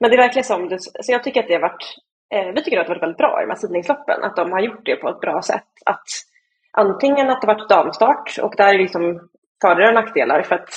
[0.00, 1.84] Men det är verkligen som du, så jag tycker att det har varit,
[2.34, 4.52] eh, vi tycker att det har varit väldigt bra i de här sidningsloppen, att de
[4.52, 5.72] har gjort det på ett bra sätt.
[5.86, 6.08] Att
[6.72, 9.28] antingen att det varit damstart och där är liksom
[9.62, 10.70] fördelar och nackdelar för att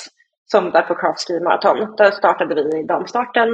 [0.52, 3.50] som där på Craft Ski Marathon, där startade vi i damstarten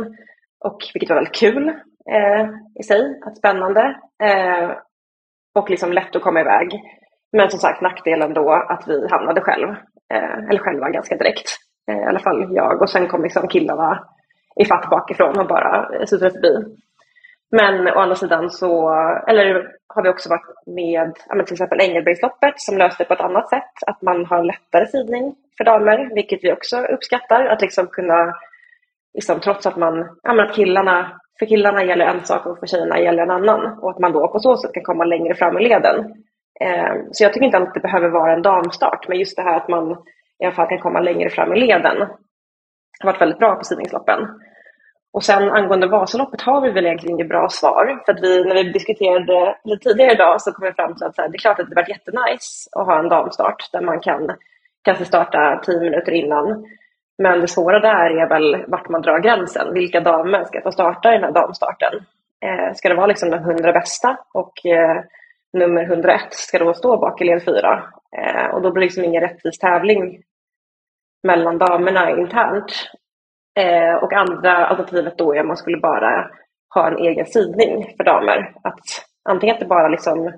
[0.65, 1.69] och vilket var väldigt kul
[2.11, 2.45] eh,
[2.79, 3.81] i sig, att spännande
[4.23, 4.71] eh,
[5.55, 6.81] och liksom lätt att komma iväg.
[7.31, 9.69] Men som sagt nackdelen då att vi hamnade själv,
[10.13, 11.49] eh, eller själva ganska direkt.
[11.91, 14.03] Eh, I alla fall jag och sen kom liksom killarna
[14.55, 16.77] i fatt bakifrån och bara susade förbi.
[17.55, 18.71] Men å andra sidan så,
[19.27, 23.49] eller har vi också varit med till exempel Engelbrektsloppet som löste det på ett annat
[23.49, 23.73] sätt.
[23.87, 27.45] Att man har lättare sidning för damer, vilket vi också uppskattar.
[27.45, 28.33] Att liksom kunna,
[29.13, 32.99] liksom, trots att man, ja, att killarna, för killarna gäller en sak och för tjejerna
[32.99, 33.79] gäller en annan.
[33.79, 35.97] Och att man då på så sätt kan komma längre fram i leden.
[36.61, 39.57] Eh, så jag tycker inte att det behöver vara en damstart, men just det här
[39.57, 39.91] att man
[40.39, 42.07] i alla fall kan komma längre fram i leden
[42.99, 44.19] har varit väldigt bra på sidningsloppen.
[45.16, 48.03] Och sen angående Vasaloppet har vi väl egentligen inget bra svar.
[48.05, 51.18] För att vi, när vi diskuterade lite tidigare idag så kom vi fram till att
[51.18, 54.32] här, det är klart att det varit jättenice att ha en damstart där man kan
[54.84, 56.66] kanske starta tio minuter innan.
[57.18, 59.74] Men det svåra där är väl vart man drar gränsen.
[59.74, 61.93] Vilka damer ska få starta i den här damstarten?
[62.45, 65.03] Eh, ska det vara liksom de hundra bästa och eh,
[65.53, 67.84] nummer 101 ska då stå bak i led fyra?
[68.18, 70.22] Eh, och då blir det liksom ingen rättvis tävling
[71.24, 72.72] mellan damerna internt.
[73.55, 76.31] Eh, och andra alternativet då är att man skulle bara
[76.73, 78.53] ha en egen sidning för damer.
[78.63, 78.79] Att
[79.29, 80.33] antingen att det bara liksom,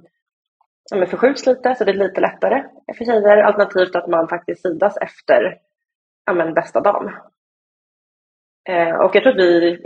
[0.90, 2.64] ja, förskjuts lite så det är lite lättare
[2.98, 5.58] för tjejer, alternativt att man faktiskt sidas efter
[6.26, 7.12] ja, men, bästa dam.
[8.70, 9.80] Eh, och jag tror att vi,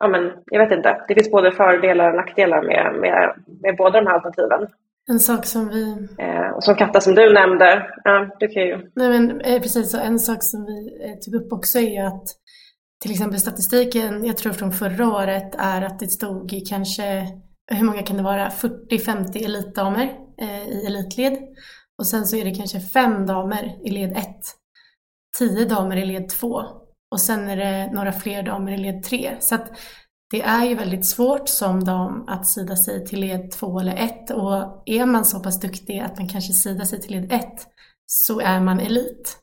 [0.00, 4.00] ja, men, jag vet inte, det finns både fördelar och nackdelar med, med, med båda
[4.00, 4.68] de här alternativen.
[5.08, 6.08] En sak som vi...
[6.18, 8.90] Eh, och som Katta, som du nämnde, ja, du kan ju...
[8.94, 12.28] Nej men eh, precis, en sak som vi eh, tog upp också är att
[13.02, 17.26] till exempel statistiken, jag tror från förra året, är att det stod i kanske,
[17.72, 21.38] hur många kan det vara, 40-50 elitdamer eh, i elitled.
[21.98, 24.26] Och sen så är det kanske fem damer i led 1,
[25.38, 26.62] 10 damer i led 2
[27.10, 29.36] och sen är det några fler damer i led 3.
[29.40, 29.78] Så att
[30.30, 34.30] det är ju väldigt svårt som dam att sida sig till led 2 eller 1
[34.30, 37.44] och är man så pass duktig att man kanske sidar sig till led 1
[38.06, 39.38] så är man elit.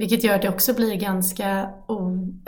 [0.00, 1.70] Vilket gör att det också blir ganska,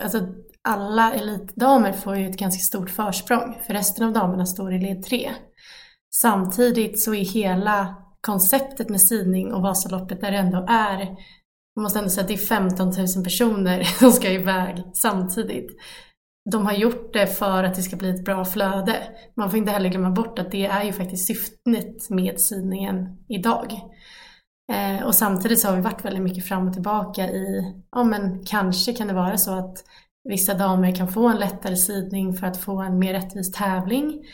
[0.02, 0.26] alltså
[0.68, 5.04] alla elitdamer får ju ett ganska stort försprång för resten av damerna står i led
[5.04, 5.30] 3.
[6.14, 10.98] Samtidigt så är hela konceptet med sidning och Vasaloppet där det ändå är,
[11.76, 15.70] man måste ändå säga att det är 15 000 personer som ska iväg samtidigt.
[16.50, 18.96] De har gjort det för att det ska bli ett bra flöde.
[19.36, 23.80] Man får inte heller glömma bort att det är ju faktiskt syftet med sidningen idag.
[24.72, 28.44] Eh, och samtidigt så har vi varit väldigt mycket fram och tillbaka i, ja men
[28.44, 29.84] kanske kan det vara så att
[30.24, 34.24] vissa damer kan få en lättare sidning för att få en mer rättvis tävling.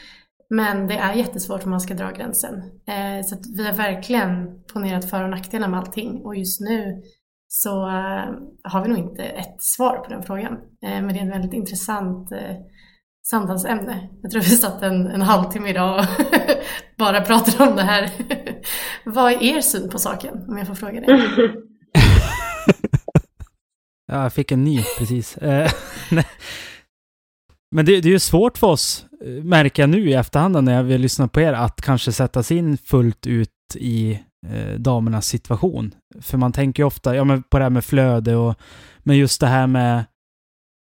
[0.51, 2.55] Men det är jättesvårt om man ska dra gränsen.
[2.87, 7.03] Eh, så vi har verkligen ponerat för och nackdelar med allting och just nu
[7.49, 10.53] så eh, har vi nog inte ett svar på den frågan.
[10.83, 12.57] Eh, men det är en väldigt intressant eh,
[13.31, 14.09] samtalsämne.
[14.23, 16.05] Jag tror vi satt en, en halvtimme idag och
[16.99, 18.11] bara pratade om det här.
[19.05, 21.07] Vad är er syn på saken, om jag får fråga det?
[24.07, 25.37] ja, jag fick en ny precis.
[25.37, 25.71] Eh,
[27.71, 30.75] men det, det är ju svårt för oss, eh, märker jag nu i efterhand när
[30.75, 35.27] jag vill lyssna på er, att kanske sätta sig in fullt ut i eh, damernas
[35.27, 35.95] situation.
[36.21, 38.55] För man tänker ju ofta ja, men på det här med flöde och
[38.99, 40.05] men just det här med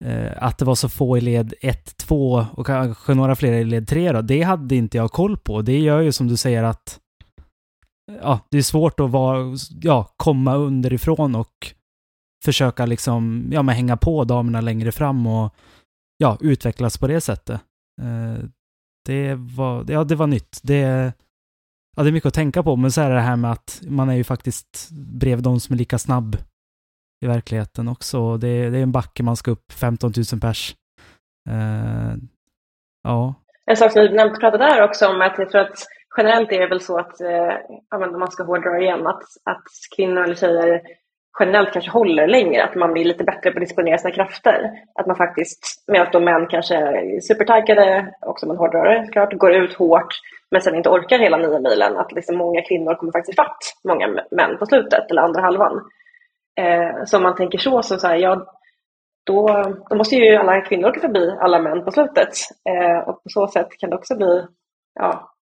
[0.05, 3.65] Eh, att det var så få i led 1, 2 och kanske några fler i
[3.65, 4.23] led 3 då.
[4.23, 5.63] Det hade inte jag koll på.
[5.63, 7.01] Det gör ju som du säger att
[8.23, 11.75] ja, det är svårt att vara, ja, komma underifrån och
[12.45, 15.55] försöka liksom, ja men hänga på damerna längre fram och
[16.19, 17.61] ja, utvecklas på det sättet.
[18.03, 18.45] Eh,
[19.07, 20.61] det var, ja det var nytt.
[20.63, 21.13] Det,
[21.97, 24.09] ja, det är mycket att tänka på, men så är det här med att man
[24.09, 26.37] är ju faktiskt bredvid de som är lika snabb
[27.21, 28.37] i verkligheten också.
[28.37, 30.75] Det, det är en backe man ska upp 15 000 pers.
[31.51, 32.15] Uh,
[33.03, 33.35] ja.
[33.67, 36.61] En sak som vi nämnde pratade där också om att jag tror att generellt är
[36.61, 37.55] det väl så att, eh,
[37.95, 39.65] om man ska hårdra igen, att, att
[39.97, 40.81] kvinnor eller tjejer
[41.41, 44.71] generellt kanske håller längre, att man blir lite bättre på att disponera sina krafter.
[44.95, 49.75] Att man faktiskt, medan då män kanske är supertaggade, också man hårdrar det går ut
[49.75, 50.15] hårt
[50.51, 54.07] men sen inte orkar hela nio milen, att liksom många kvinnor kommer faktiskt fatt många
[54.31, 55.91] män på slutet, eller andra halvan.
[56.59, 58.47] Eh, så om man tänker så, så, så här, ja,
[59.27, 62.29] då, då måste ju alla kvinnor åka förbi alla män på slutet.
[62.69, 64.47] Eh, och på så sätt kan det också bli
[64.95, 65.35] ja,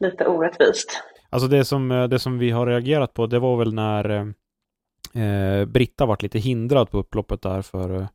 [0.00, 1.02] lite orättvist.
[1.30, 4.26] Alltså det som, eh, det som vi har reagerat på, det var väl när eh,
[5.24, 8.08] eh, Britta vart lite hindrad på upploppet där för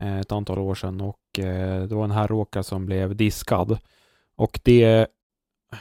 [0.00, 3.78] eh, ett antal år sedan och eh, det var en herråkare som blev diskad.
[4.36, 5.06] Och det,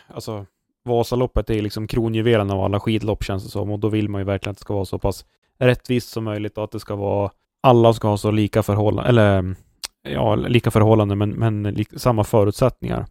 [0.08, 0.46] alltså
[0.84, 4.26] Vasaloppet är liksom kronjuvelen av alla skidlopp känns det som och då vill man ju
[4.26, 5.26] verkligen att det ska vara så pass
[5.60, 7.32] rättvist som möjligt och att det ska vara
[7.64, 9.56] alla ska ha så lika förhållanden, eller
[10.04, 13.06] ja, lika förhållanden men, men lika, samma förutsättningar.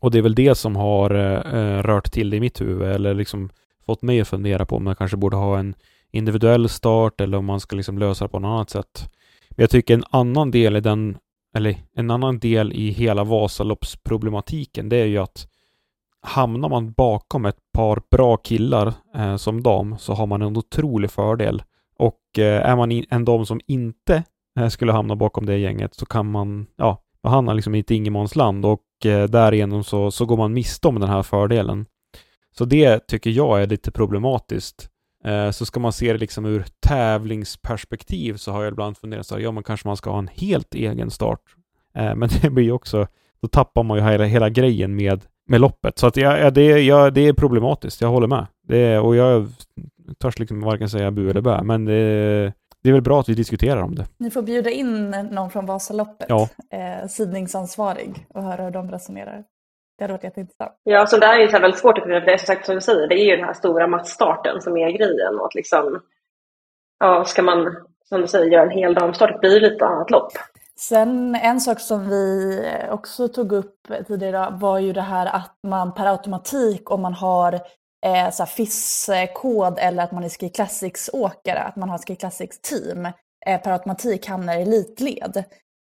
[0.00, 1.10] Och det är väl det som har
[1.54, 3.50] eh, rört till det i mitt huvud eller liksom
[3.86, 5.74] fått mig att fundera på om man kanske borde ha en
[6.10, 9.10] individuell start eller om man ska liksom lösa det på något annat sätt.
[9.50, 11.18] Men jag tycker en annan del i den,
[11.56, 15.48] eller en annan del i hela Vasaloppsproblematiken, det är ju att
[16.24, 21.10] hamnar man bakom ett par bra killar eh, som dam så har man en otrolig
[21.10, 21.62] fördel.
[21.98, 24.22] Och eh, är man in, en dam som inte
[24.58, 27.90] eh, skulle hamna bakom det gänget så kan man, ja, man hamnar liksom i ett
[27.90, 31.86] ingenmansland och eh, därigenom så, så går man miste om den här fördelen.
[32.58, 34.88] Så det tycker jag är lite problematiskt.
[35.24, 39.34] Eh, så ska man se det liksom ur tävlingsperspektiv så har jag ibland funderat så
[39.34, 41.40] här, ja men kanske man ska ha en helt egen start.
[41.94, 43.06] Eh, men det blir ju också,
[43.42, 45.98] då tappar man ju hela, hela grejen med med loppet.
[45.98, 48.46] Så att ja, ja, det, ja, det är problematiskt, jag håller med.
[48.68, 49.46] Det, och jag
[50.18, 53.34] törs liksom varken säga bu eller bä, men det, det är väl bra att vi
[53.34, 54.04] diskuterar om det.
[54.18, 56.48] Ni får bjuda in någon från Vasaloppet, ja.
[56.72, 59.44] eh, sidningsansvarig, och höra hur de resonerar.
[59.98, 60.72] Det hade varit jätteintressant.
[60.82, 62.80] Ja, så det är ju så väldigt svårt för det är som sagt som du
[62.80, 65.38] säger, det är ju den här stora mattstarten som är grejen.
[65.40, 66.00] Och att liksom,
[67.00, 70.32] ja, ska man, som du säger, göra en hel damstart, det blir lite annat lopp.
[70.80, 72.60] Sen en sak som vi
[72.90, 77.14] också tog upp tidigare idag var ju det här att man per automatik om man
[77.14, 77.52] har
[78.06, 83.06] eh, så FIS-kod eller att man är Ski Classics-åkare, att man har Ski Classics-team,
[83.46, 85.44] eh, per automatik hamnar i elitled.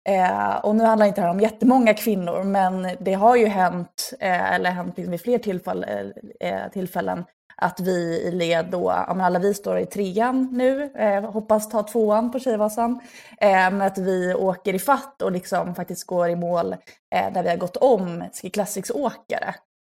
[0.10, 4.14] Eh, och nu handlar inte det här om jättemånga kvinnor, men det har ju hänt,
[4.20, 7.24] eh, eller hänt vid fler tillfäll, eh, eh, tillfällen,
[7.62, 11.84] att vi i led då, ja, alla vi står i trean nu, eh, hoppas ta
[11.84, 13.00] tvåan på Tjejvasan,
[13.38, 16.74] eh, men att vi åker i fatt och liksom faktiskt går i mål
[17.16, 19.56] eh, där vi har gått om Ski Classics-åkare.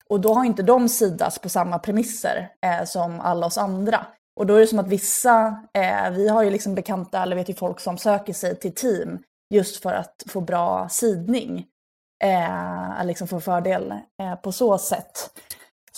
[0.09, 4.05] Och då har inte de sidas på samma premisser eh, som alla oss andra.
[4.39, 7.49] Och då är det som att vissa, eh, vi har ju liksom bekanta, eller vet
[7.49, 9.19] ju folk som söker sig till team
[9.53, 11.65] just för att få bra sidning.
[12.23, 15.39] Eh, liksom få fördel eh, på så sätt.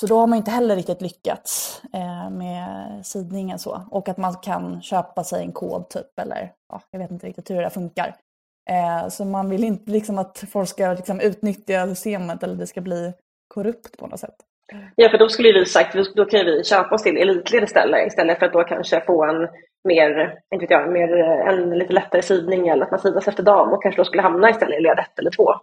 [0.02, 2.66] Så då har man inte heller riktigt lyckats eh, med
[3.06, 3.82] sidningen så.
[3.92, 7.50] Och att man kan köpa sig en kod typ eller ja, jag vet inte riktigt
[7.50, 8.16] hur det där funkar.
[8.70, 12.82] Eh, så man vill inte liksom att folk ska liksom, utnyttja systemet eller det ska
[12.82, 13.14] bli
[13.48, 14.36] korrupt på något sätt.
[14.96, 18.40] Ja, för då skulle vi sagt då kan vi köpa oss till elitled istället, istället
[18.40, 19.48] för att då kanske få en
[19.84, 23.44] mer, inte vet jag, mer, eh, en lite lättare sidning eller att man sidas efter
[23.44, 25.54] dam och kanske då skulle hamna istället i led ett eller två.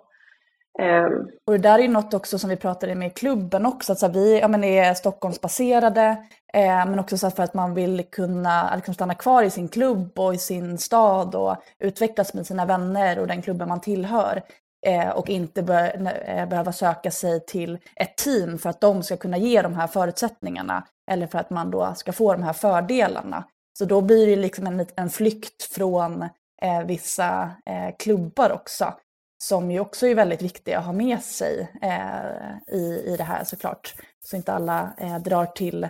[0.83, 1.29] Ehm.
[1.47, 3.99] och det där är ju något också som vi pratade med i klubben också, att
[3.99, 6.17] så vi ja, men är Stockholmsbaserade,
[6.53, 10.19] eh, men också så för att man vill kunna liksom stanna kvar i sin klubb
[10.19, 14.43] och i sin stad och utvecklas med sina vänner och den klubben man tillhör.
[14.87, 15.91] Eh, och inte be
[16.27, 19.87] eh, behöva söka sig till ett team för att de ska kunna ge de här
[19.87, 23.45] förutsättningarna eller för att man då ska få de här fördelarna.
[23.79, 26.23] Så då blir det liksom en, en flykt från
[26.63, 28.95] eh, vissa eh, klubbar också
[29.39, 33.45] som ju också är väldigt viktiga att ha med sig eh, i, i det här
[33.45, 33.95] såklart.
[34.25, 35.89] Så inte alla eh, drar till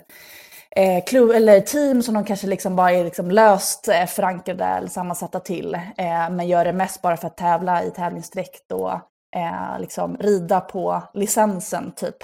[0.76, 4.88] eh, klubb eller team som de kanske liksom bara är liksom löst eh, förankrade eller
[4.88, 5.74] sammansatta till.
[5.74, 8.92] Eh, men gör det mest bara för att tävla i tävlingsdräkt och
[9.36, 12.16] eh, liksom rida på licensen typ.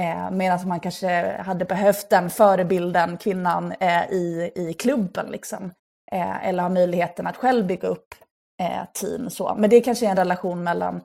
[0.00, 5.26] Eh, Medan man kanske hade behövt den förebilden, kvinnan, eh, i, i klubben.
[5.30, 5.72] Liksom.
[6.12, 8.14] Eh, eller ha möjligheten att själv bygga upp
[8.60, 9.30] eh, team.
[9.30, 9.54] Så.
[9.58, 10.96] Men det kanske är en relation mellan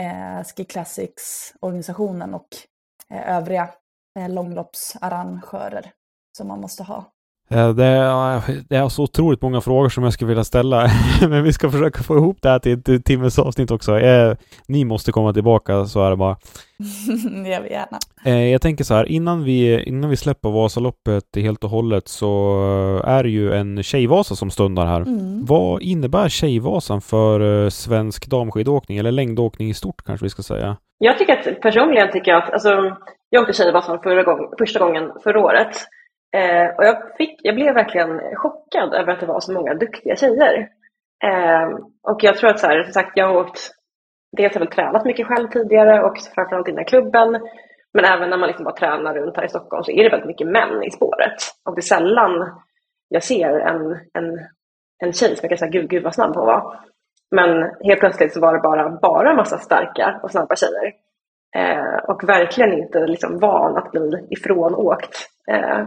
[0.00, 2.48] eh, Ski Classics-organisationen och
[3.10, 3.70] eh, övriga
[4.18, 5.92] eh, långloppsarrangörer
[6.36, 7.04] som man måste ha.
[7.48, 10.90] Det är, det är så otroligt många frågor som jag skulle vilja ställa,
[11.28, 13.98] men vi ska försöka få ihop det här till ett timmes avsnitt också.
[13.98, 14.34] Eh,
[14.68, 16.36] ni måste komma tillbaka, så är det bara.
[17.44, 17.98] det gör vi gärna.
[18.24, 23.02] Eh, jag tänker så här, innan vi, innan vi släpper Vasaloppet helt och hållet så
[23.04, 25.00] är det ju en Tjejvasa som stundar här.
[25.00, 25.44] Mm.
[25.44, 30.76] Vad innebär Tjejvasan för eh, svensk damskidåkning, eller längdåkning i stort kanske vi ska säga?
[30.98, 32.96] Jag tycker att personligen tycker jag att, alltså,
[33.30, 35.76] jag åkte Tjejvasan förra gång, första gången förra året
[36.36, 40.16] Eh, och jag, fick, jag blev verkligen chockad över att det var så många duktiga
[40.16, 40.68] tjejer.
[41.24, 41.68] Eh,
[42.02, 43.70] och jag tror att så här, som sagt, jag har åkt,
[44.36, 47.40] dels har jag väl tränat mycket själv tidigare och framförallt innan klubben.
[47.94, 50.26] Men även när man liksom bara tränar runt här i Stockholm så är det väldigt
[50.26, 51.36] mycket män i spåret.
[51.64, 52.60] Och det är sällan
[53.08, 54.38] jag ser en, en,
[54.98, 56.80] en tjej som jag kan säga, gud, gud vad snabb hon var.
[57.30, 60.92] Men helt plötsligt så var det bara, bara massa starka och snabba tjejer.
[61.56, 65.16] Eh, och verkligen inte liksom van att bli ifrånåkt
[65.50, 65.86] eh,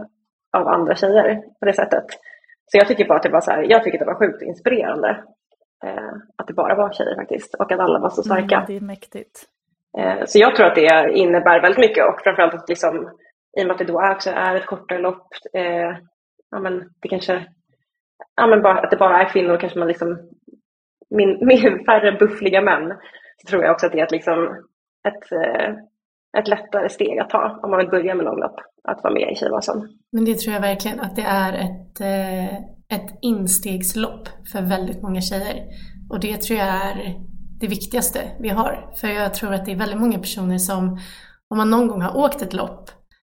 [0.52, 2.04] av andra tjejer på det sättet.
[2.66, 5.24] Så jag tycker bara att det var så här, jag tycker det var sjukt inspirerande.
[5.84, 8.54] Eh, att det bara var tjejer faktiskt och att alla var så starka.
[8.54, 9.48] Mm, det är mäktigt.
[9.98, 13.10] Eh, så jag tror att det innebär väldigt mycket och framförallt att liksom,
[13.58, 15.96] i och med att det då också är ett kortare lopp, eh,
[16.50, 17.46] ja men det kanske,
[18.36, 20.30] ja men bara, att det bara är kvinnor kanske man liksom,
[21.10, 22.94] min, min färre buffliga män,
[23.36, 24.66] så tror jag också att det är ett, liksom,
[25.08, 25.74] ett, eh,
[26.38, 28.56] ett lättare steg att ta om man vill börja med långlopp,
[28.88, 29.88] att vara med i Tjejvasan.
[30.12, 32.54] Men det tror jag verkligen att det är ett, eh,
[32.98, 35.56] ett instegslopp för väldigt många tjejer.
[36.10, 37.14] Och det tror jag är
[37.60, 38.92] det viktigaste vi har.
[38.96, 40.98] För jag tror att det är väldigt många personer som,
[41.48, 42.90] om man någon gång har åkt ett lopp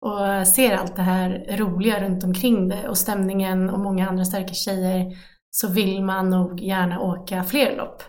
[0.04, 4.54] och ser allt det här roliga runt omkring det och stämningen och många andra starka
[4.54, 5.16] tjejer
[5.50, 8.02] så vill man nog gärna åka fler lopp.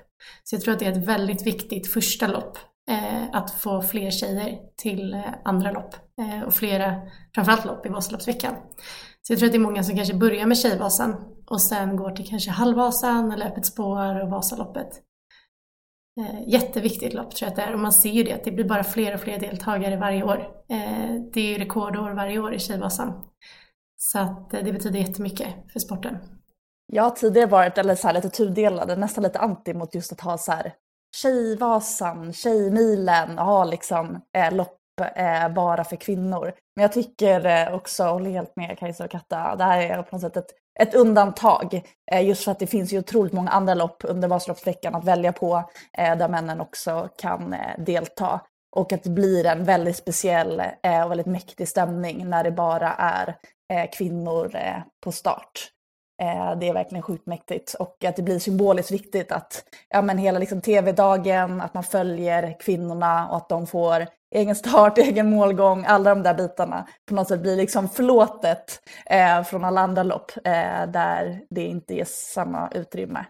[0.43, 2.57] Så jag tror att det är ett väldigt viktigt första lopp
[2.91, 7.01] Eh, att få fler tjejer till eh, andra lopp eh, och flera,
[7.35, 8.55] framförallt lopp i Vasaloppsveckan.
[9.21, 11.15] Så jag tror att det är många som kanske börjar med Tjejvasan
[11.45, 15.01] och sen går till kanske Halvvasan eller Öppet spår och Vasaloppet.
[16.19, 18.51] Eh, jätteviktigt lopp tror jag att det är och man ser ju det att det
[18.51, 20.37] blir bara fler och fler deltagare varje år.
[20.69, 23.29] Eh, det är ju rekordår varje år i Tjejvasan.
[23.97, 26.17] Så att eh, det betyder jättemycket för sporten.
[26.93, 30.21] Jag har tidigare varit eller så här, lite tudelad, nästan lite anti mot just att
[30.21, 30.73] ha så här
[31.15, 34.77] Tjejvasan, Tjejmilen och ha liksom eh, lopp
[35.15, 36.53] eh, bara för kvinnor.
[36.75, 40.15] Men jag tycker eh, också, håller helt med Kajsa och Katta, det här är på
[40.15, 41.81] något sätt ett, ett undantag.
[42.11, 45.33] Eh, just för att det finns ju otroligt många andra lopp under Vasaloppsveckan att välja
[45.33, 48.41] på eh, där männen också kan eh, delta.
[48.75, 52.93] Och att det blir en väldigt speciell eh, och väldigt mäktig stämning när det bara
[52.93, 53.35] är
[53.73, 55.72] eh, kvinnor eh, på start.
[56.23, 60.17] Eh, det är verkligen sjukt mäktigt och att det blir symboliskt viktigt att ja, men
[60.17, 65.85] hela liksom tv-dagen, att man följer kvinnorna och att de får egen start, egen målgång,
[65.87, 70.31] alla de där bitarna på något sätt blir liksom förlåtet eh, från alla andra lopp
[70.43, 73.25] eh, där det inte ges samma utrymme.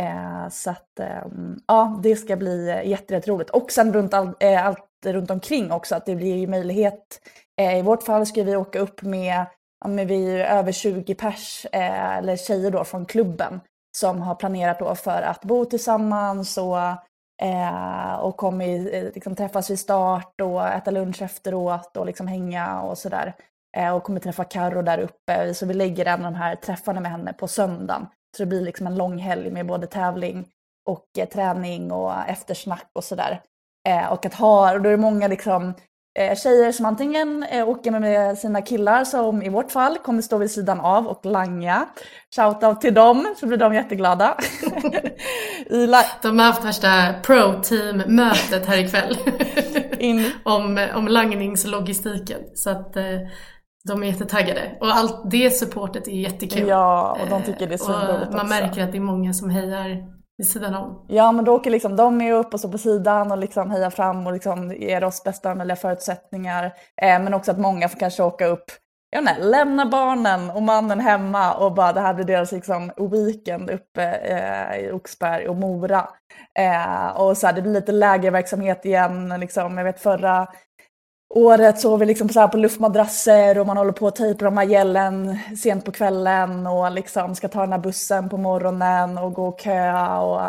[0.00, 3.50] Eh, så att ehm, ja, det ska bli eh, jätteroligt.
[3.50, 7.20] Och sen runt all, eh, allt runt omkring också, att det blir ju möjlighet.
[7.60, 9.46] Eh, I vårt fall ska vi åka upp med,
[9.80, 13.60] ja, men vi är över 20 pers, eh, eller tjejer då från klubben
[13.96, 16.76] som har planerat då för att bo tillsammans och
[17.42, 22.82] Eh, och kommer eh, liksom, träffas vid start och äta lunch efteråt och liksom hänga
[22.82, 23.34] och sådär.
[23.76, 25.54] Eh, och kommer träffa Karo där uppe.
[25.54, 28.06] Så vi lägger även de här träffarna med henne på söndagen.
[28.36, 30.48] Så det blir liksom en lång helg med både tävling
[30.86, 33.40] och eh, träning och eftersnack och sådär.
[33.88, 35.74] Eh, och att ha, och då är det många liksom
[36.16, 40.50] tjejer som antingen eh, åker med sina killar som i vårt fall kommer stå vid
[40.50, 41.88] sidan av och langa.
[42.36, 44.36] Shoutout till dem så blir de jätteglada.
[46.22, 49.18] de har haft värsta pro-team-mötet här ikväll.
[49.98, 50.32] In.
[50.44, 52.40] om, om langningslogistiken.
[52.54, 53.04] Så att eh,
[53.88, 54.76] de är jättetaggade.
[54.80, 56.68] Och allt det supportet är jättekul.
[56.68, 59.50] Ja, och de tycker det är så eh, Man märker att det är många som
[59.50, 61.04] hejar vid sidan om.
[61.08, 63.90] Ja, men då åker liksom de med upp och så på sidan och liksom hejar
[63.90, 66.64] fram och liksom ger oss bästa möjliga förutsättningar.
[67.02, 68.64] Eh, men också att många får kanske åka upp,
[69.10, 73.70] jag inte, lämna barnen och mannen hemma och bara det här blir deras liksom weekend
[73.70, 76.08] uppe eh, i Oxberg och Mora.
[76.58, 80.46] Eh, och så här, det blir lite lägerverksamhet igen, liksom, jag vet förra
[81.34, 84.64] året sov vi liksom så på luftmadrasser och man håller på att tejpa de här
[84.64, 89.48] gällen sent på kvällen och liksom ska ta den här bussen på morgonen och gå
[89.48, 90.40] och köa och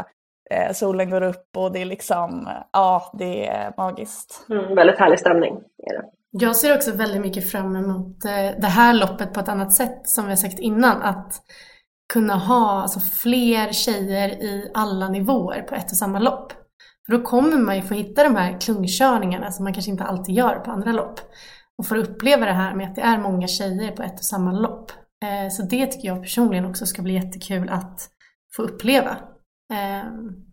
[0.51, 4.45] eh, solen går upp och det är liksom, ja det är magiskt.
[4.49, 6.05] Mm, väldigt härlig stämning är det.
[6.33, 10.01] Jag ser också väldigt mycket fram emot eh, det här loppet på ett annat sätt
[10.03, 11.33] som vi har sagt innan att
[12.13, 16.53] kunna ha alltså, fler tjejer i alla nivåer på ett och samma lopp.
[17.05, 20.35] För då kommer man ju få hitta de här klungkörningarna som man kanske inte alltid
[20.35, 21.19] gör på andra lopp.
[21.77, 24.51] Och få uppleva det här med att det är många tjejer på ett och samma
[24.51, 24.91] lopp.
[25.25, 28.09] Eh, så det tycker jag personligen också ska bli jättekul att
[28.55, 29.17] få uppleva.
[29.73, 30.11] Eh,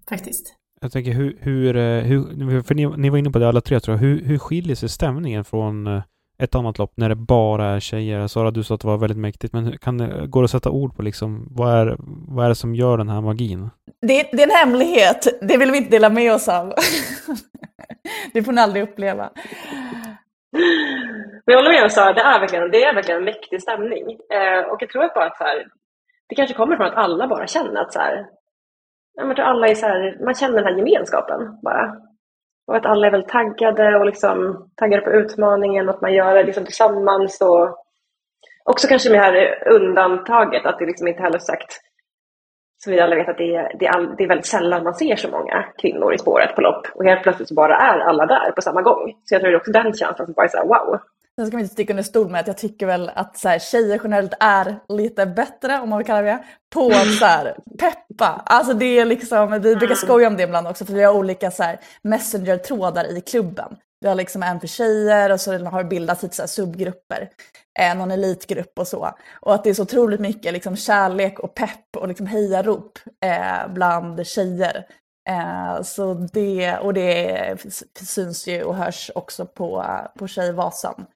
[0.08, 0.54] faktiskt.
[0.80, 3.80] Jag tänker hur, hur, eh, hur för ni, ni, var inne på det alla tre
[3.80, 6.02] tror jag, hur, hur skiljer sig stämningen från
[6.42, 8.26] ett annat lopp när det bara är tjejer?
[8.26, 9.98] Sara, du sa att det var väldigt mäktigt, men kan,
[10.30, 11.96] går det att sätta ord på liksom, vad är,
[12.28, 13.70] vad är det som gör den här magin?
[14.00, 16.74] Det, det är en hemlighet, det vill vi inte dela med oss av.
[18.32, 19.30] det får ni aldrig uppleva.
[21.46, 24.06] Men jag håller med om Sara, det är verkligen, det är verkligen en mäktig stämning.
[24.30, 25.66] Eh, och jag tror att bara att så här,
[26.28, 28.26] det kanske kommer från att alla bara känner att så här,
[29.14, 32.07] jag tror alla är så här, man känner den här gemenskapen bara.
[32.68, 36.34] Och att alla är väldigt taggade och liksom taggade på utmaningen och att man gör
[36.34, 37.40] det liksom tillsammans.
[37.40, 37.78] Och
[38.64, 41.80] också kanske med det här undantaget, att det liksom inte heller sagt
[42.78, 44.94] Så vi alla vet att det är, det, är all, det är väldigt sällan man
[44.94, 46.86] ser så många kvinnor i spåret på lopp.
[46.94, 49.14] Och helt plötsligt så bara är alla där på samma gång.
[49.24, 51.00] Så jag tror det är också den känslan som bara är så här, wow.
[51.38, 53.58] Sen ska man inte sticka under stol med att jag tycker väl att så här,
[53.58, 56.44] tjejer generellt är lite bättre, om man vill kalla det
[56.74, 58.42] på att så här, peppa.
[58.46, 61.50] Alltså det är liksom, vi brukar skoja om det ibland också för vi har olika
[61.50, 63.76] så här, messenger-trådar i klubben.
[64.00, 67.30] Vi har liksom en för tjejer och så har det bildats lite så här subgrupper.
[67.78, 69.14] Eh, någon elitgrupp och så.
[69.40, 73.72] Och att det är så otroligt mycket liksom kärlek och pepp och liksom hejarop eh,
[73.74, 74.86] bland tjejer.
[75.28, 77.56] Eh, så det, och det
[78.00, 79.84] syns ju och hörs också på,
[80.18, 81.06] på Tjejvasan.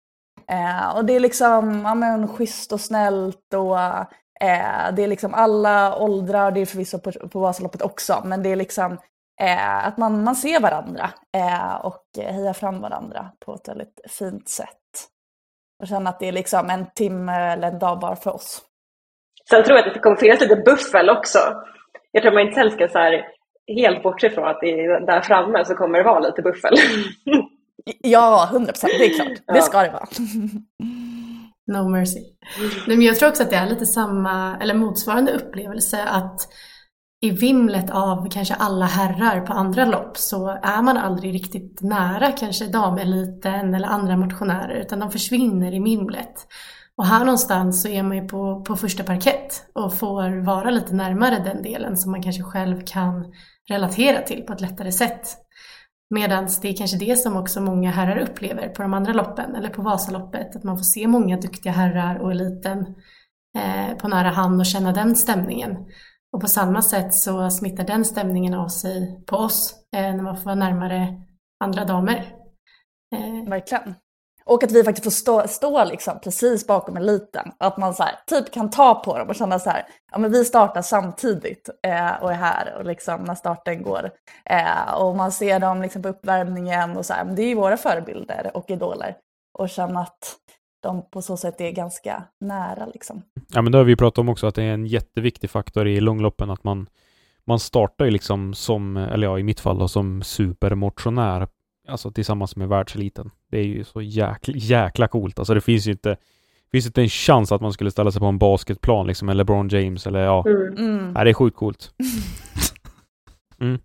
[0.49, 5.35] Eh, och det är liksom ja, men, schysst och snällt och eh, det är liksom
[5.35, 8.99] alla åldrar, det är förvisso på, på Vasaloppet också, men det är liksom
[9.41, 14.49] eh, att man, man ser varandra eh, och hejar fram varandra på ett väldigt fint
[14.49, 14.69] sätt.
[15.83, 18.63] Och känna att det är liksom en timme eller en dag bara för oss.
[19.51, 21.39] Sen tror jag att det kommer finnas lite buffel också.
[22.11, 23.25] Jag tror man inte heller ska så här,
[23.67, 26.75] helt bortse från att det är där framme så kommer det vara lite buffel.
[28.01, 28.93] Ja, hundra procent.
[28.99, 29.55] Det är klart.
[29.55, 30.07] Det ska det vara.
[31.67, 32.21] No mercy.
[32.87, 36.49] Men jag tror också att det är lite samma, eller motsvarande upplevelse att
[37.21, 42.33] i vimlet av kanske alla herrar på andra lopp så är man aldrig riktigt nära
[42.33, 46.47] kanske dameliten eller andra motionärer utan de försvinner i vimlet.
[46.97, 50.95] Och här någonstans så är man ju på, på första parkett och får vara lite
[50.95, 53.33] närmare den delen som man kanske själv kan
[53.69, 55.37] relatera till på ett lättare sätt.
[56.15, 59.69] Medan det är kanske det som också många herrar upplever på de andra loppen eller
[59.69, 62.95] på Vasaloppet, att man får se många duktiga herrar och eliten
[63.59, 65.77] eh, på nära hand och känna den stämningen.
[66.33, 70.37] Och på samma sätt så smittar den stämningen av sig på oss eh, när man
[70.37, 71.23] får vara närmare
[71.65, 72.35] andra damer.
[73.15, 73.49] Eh.
[73.51, 73.95] Verkligen.
[74.53, 77.53] Och att vi faktiskt får stå, stå liksom precis bakom eliten.
[77.59, 80.33] Att man så här, typ kan ta på dem och känna så här, ja men
[80.33, 84.11] vi startar samtidigt eh, och är här och liksom när starten går.
[84.45, 87.55] Eh, och man ser dem liksom på uppvärmningen och så här, men det är ju
[87.55, 89.17] våra förebilder och idoler.
[89.59, 90.37] Och känna att
[90.83, 93.23] de på så sätt är ganska nära liksom.
[93.55, 96.01] Ja men det har vi pratat om också, att det är en jätteviktig faktor i
[96.01, 96.89] långloppen att man
[97.45, 101.49] man startar ju liksom som, eller ja i mitt fall då, som supermotionär
[101.89, 103.31] alltså tillsammans med världseliten.
[103.53, 105.39] Det är ju så jäkla, jäkla coolt.
[105.39, 106.17] Alltså det finns ju inte
[106.73, 109.69] finns inte en chans att man skulle ställa sig på en basketplan liksom, eller LeBron
[109.69, 110.45] James eller ja.
[110.47, 110.77] Mm.
[110.79, 111.13] Mm.
[111.13, 111.91] Nej, det är sjukt coolt.
[113.61, 113.79] Mm.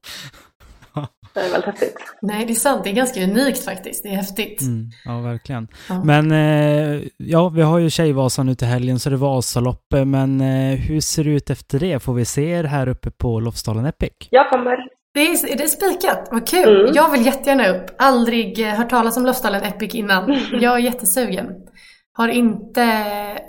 [1.33, 1.95] Det är väldigt häftigt.
[2.21, 2.83] Nej, det är sant.
[2.83, 4.03] Det är ganska unikt faktiskt.
[4.03, 4.61] Det är häftigt.
[4.61, 5.67] Mm, ja, verkligen.
[5.89, 6.03] Ja.
[6.03, 10.07] Men eh, ja, vi har ju Tjejvasan nu till helgen så det är Vasaloppet.
[10.07, 11.99] Men eh, hur ser det ut efter det?
[11.99, 14.11] Får vi se er här uppe på Lofsdalen Epic?
[14.29, 14.77] Jag kommer.
[15.13, 16.27] Det är, är det spikat?
[16.31, 16.79] Vad kul!
[16.81, 16.93] Mm.
[16.93, 17.85] Jag vill jättegärna upp.
[17.97, 20.39] Aldrig eh, hört talas om Lofsdalen Epic innan.
[20.51, 21.47] Jag är jättesugen.
[22.13, 22.83] Har inte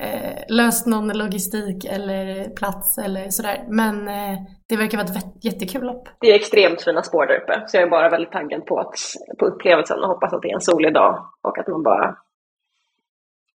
[0.01, 3.65] eh, löst någon logistik eller plats eller sådär.
[3.69, 6.09] Men eh, det verkar vara ett jättekul lopp.
[6.21, 7.63] Det är extremt fina spår där uppe.
[7.67, 8.95] Så jag är bara väldigt taggad på, att,
[9.39, 12.17] på upplevelsen och hoppas att det är en solig dag och att man bara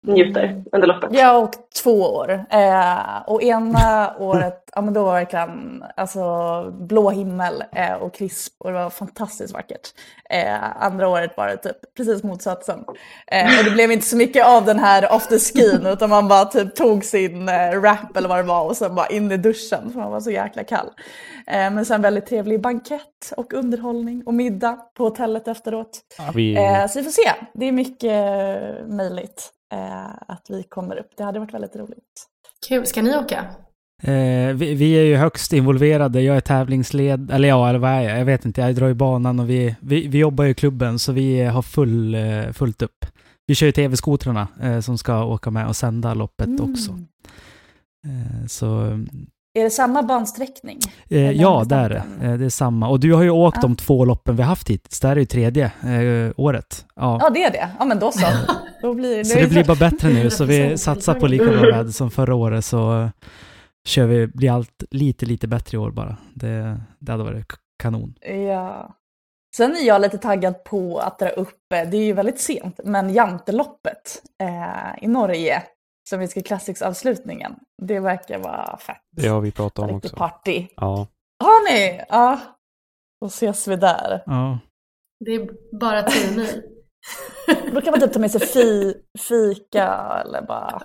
[0.03, 1.09] njuter under loppet.
[1.13, 2.45] Jag har åkt två år.
[2.49, 6.23] Eh, och ena året, ja men då var det verkligen alltså,
[6.71, 9.89] blå himmel eh, och krisp och det var fantastiskt vackert.
[10.29, 12.79] Eh, andra året var det typ precis motsatsen.
[13.27, 16.75] Eh, och det blev inte så mycket av den här afterskin utan man bara typ
[16.75, 19.99] tog sin eh, wrap eller vad det var och sen bara in i duschen för
[19.99, 20.87] man var så jäkla kall.
[21.47, 25.99] Eh, men sen väldigt trevlig bankett och underhållning och middag på hotellet efteråt.
[26.17, 27.31] Ja, vi- Eh, så vi får se.
[27.53, 29.49] Det är mycket eh, möjligt
[30.27, 31.09] att vi kommer upp.
[31.17, 32.27] Det hade varit väldigt roligt.
[32.67, 32.85] Kul.
[32.85, 33.45] Ska ni åka?
[34.03, 36.21] Eh, vi, vi är ju högst involverade.
[36.21, 38.19] Jag är tävlingsled, eller ja, eller vad är jag?
[38.19, 38.61] Jag vet inte.
[38.61, 41.61] Jag drar i banan och vi, vi, vi jobbar ju i klubben så vi har
[41.61, 43.05] full, eh, fullt upp.
[43.47, 46.71] Vi kör ju tv-skotrarna eh, som ska åka med och sända loppet Mm.
[46.71, 46.91] också.
[48.07, 48.99] Eh, så
[49.55, 50.79] Är det samma bansträckning?
[51.09, 52.03] Eh, ja, det är det.
[52.27, 52.89] Eh, det är samma.
[52.89, 53.61] Och du har ju åkt Ja.
[53.61, 54.99] de två loppen vi haft hittills.
[54.99, 56.85] Det här är ju tredje eh, året.
[56.95, 57.17] Ja.
[57.21, 57.69] Ja, det är det.
[57.79, 58.27] Ja, men då så.
[58.81, 60.29] Då blir, Så det blir bara bättre nu.
[60.29, 62.65] Så vi satsar på lika bra väder som förra året.
[62.65, 63.09] Så eh,
[63.87, 66.17] kör vi, blir allt lite, lite bättre i år bara.
[66.33, 67.45] Det, det hade varit
[67.83, 68.13] kanon.
[68.47, 68.95] Ja.
[69.55, 72.79] Sen är jag lite taggad på att dra upp, eh, det är ju väldigt sent,
[72.83, 74.21] men Janteloppet
[75.01, 75.63] i Norge
[76.09, 77.55] som vi ska Classics-avslutningen.
[77.81, 78.97] Det verkar vara fett.
[79.17, 80.17] Det har vi pratat om Riktigt också.
[80.17, 80.67] party.
[80.75, 81.07] Ja.
[81.43, 82.01] Har ni?
[82.09, 82.39] Ja.
[83.21, 84.23] Då ses vi där.
[84.25, 84.59] Ja.
[85.25, 85.49] Det är
[85.79, 86.61] bara tio mil.
[87.73, 88.93] Då kan man typ ta med sig fi,
[89.29, 89.87] fika
[90.25, 90.81] eller bara...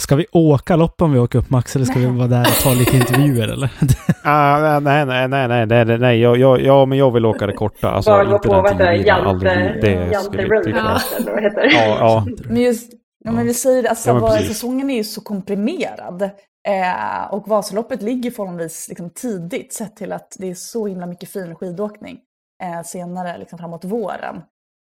[0.00, 2.62] Ska vi åka lopp om vi åker upp Max eller ska vi vara där och
[2.62, 3.70] ta lite intervjuer eller?
[4.24, 7.46] Ah, nej, nej, nej, nej, nej, nej, nej, jag, jag, ja, men jag vill åka
[7.46, 7.90] det korta.
[7.90, 11.72] Alltså, Bara gå inte på, vad heter det, Jante, det Road eller vad heter det?
[11.72, 12.26] Ja, ja.
[12.48, 12.92] Men just,
[13.24, 14.48] ja, men vi säger alltså Ja, precis.
[14.48, 16.22] säsongen är ju så komprimerad.
[16.68, 21.28] Eh, och Vasaloppet ligger förhållandevis liksom, tidigt sett till att det är så himla mycket
[21.28, 22.20] fin skidåkning
[22.62, 24.42] eh, senare liksom, framåt våren.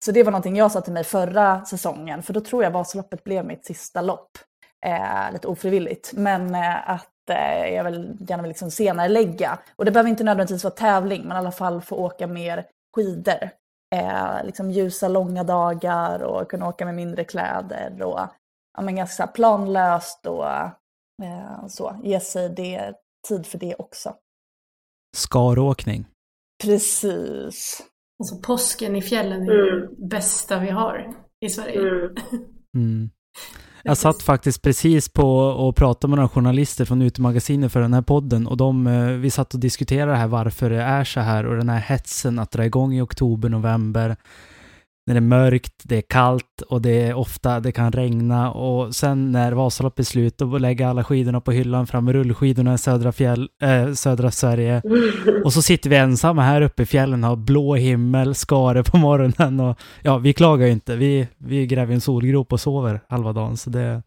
[0.04, 3.24] Så det var någonting jag sa till mig förra säsongen, för då tror jag Vasaloppet
[3.24, 4.30] blev mitt sista lopp.
[4.86, 6.12] Eh, lite ofrivilligt.
[6.12, 9.58] Men eh, att eh, jag vill gärna vill liksom senare lägga.
[9.76, 12.66] Och det behöver inte nödvändigtvis vara tävling, men i alla fall få åka mer
[12.96, 13.50] skidor.
[13.94, 18.18] Eh, liksom ljusa långa dagar och kunna åka med mindre kläder och
[18.76, 20.46] ja, men ganska planlöst och
[21.22, 22.00] eh, så.
[22.02, 22.94] Ge sig det,
[23.28, 24.14] tid för det också.
[25.16, 26.06] Skaråkning.
[26.62, 27.82] Precis.
[28.22, 29.94] Alltså påsken i fjällen är Mm.
[29.98, 31.78] det bästa vi har i Sverige.
[31.78, 32.16] Mm.
[32.76, 33.10] Mm.
[33.82, 38.02] Jag satt faktiskt precis på och pratade med några journalister från Utemagasinet för den här
[38.02, 41.56] podden och de, eh, vi satt och diskuterade här varför det är så här och
[41.56, 44.16] den här hetsen att dra igång i oktober, november
[45.10, 48.94] när det är mörkt, det är kallt och det är ofta, det kan regna och
[48.94, 52.78] sen när Vasaloppet är slut då lägger alla skidorna på hyllan fram med rullskidorna i
[52.78, 54.82] södra, fjäll, äh, södra Sverige
[55.44, 58.96] och så sitter vi ensamma här uppe i fjällen och har blå himmel, skare på
[58.96, 60.96] morgonen och ja, vi klagar ju inte.
[60.96, 64.02] Vi, vi gräver en solgrop och sover halva dagen så det...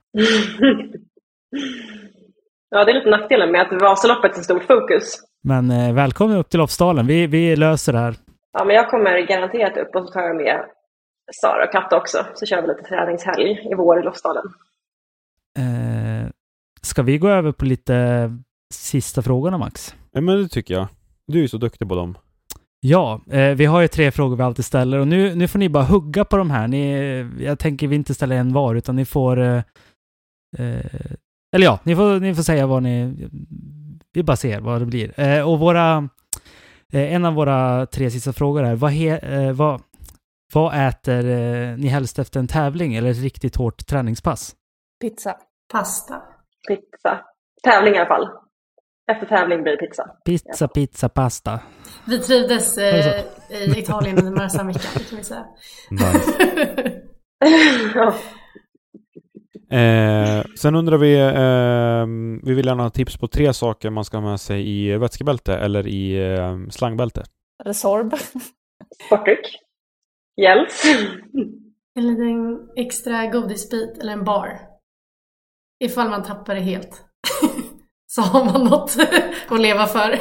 [2.70, 5.20] Ja, det är lite nackdelen med att Vasaloppet är stort fokus.
[5.44, 7.08] Men eh, välkommen upp till Lofsdalen.
[7.08, 8.16] Vi, vi löser det här.
[8.54, 10.66] Ja, men jag kommer garanterat upp och så tar jag med
[11.32, 12.26] Sara och Katta också.
[12.36, 14.46] Så kör vi lite träningshelg i vår i Lofsdalen.
[15.60, 16.30] Eh,
[16.82, 18.30] ska vi gå över på lite
[18.74, 19.96] sista frågorna Max?
[20.12, 20.88] Ja, men det tycker jag.
[21.28, 22.18] Du är ju så duktig på dem.
[22.80, 25.70] Ja, eh, vi har ju tre frågor vi alltid ställer och nu, nu får ni
[25.70, 26.68] bara hugga på de här.
[26.68, 29.40] Ni, jag tänker vi inte ställer en var utan ni får...
[29.40, 29.62] Eh,
[30.58, 31.12] eh,
[31.56, 33.28] eller ja, ni får, ni får säga vad ni...
[34.14, 35.20] Vi bara ser vad det blir.
[35.20, 36.10] Eh, och våra...
[36.94, 39.82] Eh, en av våra tre sista frågor är vad, he, eh, vad,
[40.56, 44.56] vad äter eh, ni helst efter en tävling eller ett riktigt hårt träningspass?
[45.02, 45.38] Pizza.
[45.74, 46.22] Pasta.
[46.68, 47.22] Pizza.
[47.64, 48.28] Tävling i alla fall.
[49.12, 50.04] Efter tävling blir det pizza.
[50.26, 51.60] Pizza, pizza, pasta.
[52.08, 55.46] Vi trivdes eh, i Italien under Marsa-veckan, det kan vi säga.
[57.96, 58.14] Ja.
[59.72, 62.06] Eh, sen undrar vi, eh,
[62.48, 65.56] vi vill gärna ha tips på tre saker man ska ha med sig i vätskebälte
[65.56, 67.24] eller i eh, slangbälte.
[67.64, 68.14] Resorb.
[69.06, 69.60] Sportdryck.
[70.42, 70.84] Gels.
[71.96, 74.60] En liten extra godisbit eller en bar.
[75.84, 77.04] Ifall man tappar det helt.
[78.08, 78.96] Så har man något
[79.50, 80.20] att leva för.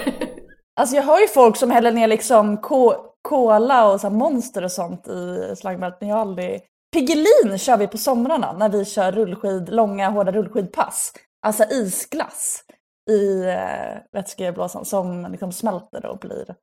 [0.81, 4.73] Alltså jag hör ju folk som häller ner liksom ko- cola och så monster och
[4.73, 6.01] sånt i slangbältet.
[6.01, 6.61] men Jag har aldrig...
[6.93, 11.13] Piggelin kör vi på somrarna när vi kör rullskid, långa hårda rullskidpass.
[11.47, 12.65] Alltså isglass
[13.11, 16.55] i eh, vätskeblåsan som liksom smälter och blir...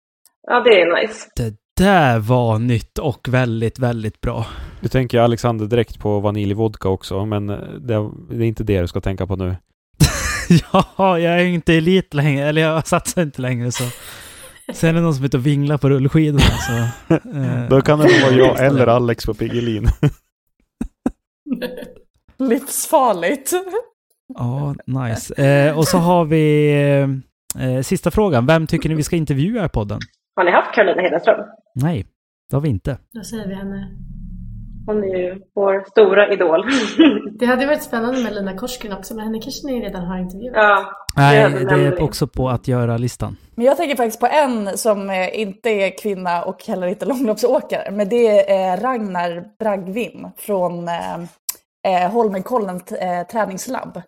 [0.47, 1.29] Ja, det är nice.
[1.35, 4.45] Det där var nytt och väldigt, väldigt bra.
[4.81, 8.87] Du tänker Alexander direkt på vaniljvodka också, men eh, det, det är inte det du
[8.87, 9.55] ska tänka på nu.
[10.73, 13.83] ja, jag är inte elit längre, eller jag satsar inte längre så.
[14.73, 16.73] Sen är det någon som är ute och vinglar på rullskidorna så...
[17.13, 19.87] eh, Då kan det vara jag eller Alex på Piggelin.
[22.37, 23.51] Livsfarligt.
[24.35, 25.33] Ja, nice.
[25.43, 26.71] Eh, och så har vi
[27.59, 28.45] eh, sista frågan.
[28.45, 29.99] Vem tycker ni vi ska intervjua i podden?
[30.39, 31.45] Har ni haft Carolina Hedenström?
[31.75, 32.05] Nej,
[32.49, 32.97] det har vi inte.
[33.13, 33.87] Då säger vi henne.
[34.85, 36.65] Hon är ju vår stora idol.
[37.39, 40.55] Det hade varit spännande med Lina Korsgren också, men henne kanske ni redan har intervjuat.
[40.55, 43.37] Ja, Nej, det är också på att göra-listan.
[43.55, 47.91] Men jag tänker faktiskt på en som eh, inte är kvinna och heller inte långloppsåkare.
[47.91, 51.15] Men det är Ragnar Bragvim från eh,
[51.87, 54.01] eh, Holmenkollen eh, träningslabb.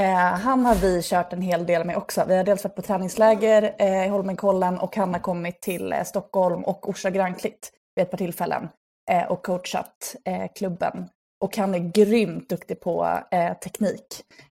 [0.00, 2.24] Eh, han har vi kört en hel del med också.
[2.28, 6.02] Vi har dels varit på träningsläger eh, i Holmenkollen och han har kommit till eh,
[6.04, 8.68] Stockholm och Orsa Granklitt vid ett par tillfällen
[9.10, 11.08] eh, och coachat eh, klubben.
[11.44, 14.06] Och han är grymt duktig på eh, teknik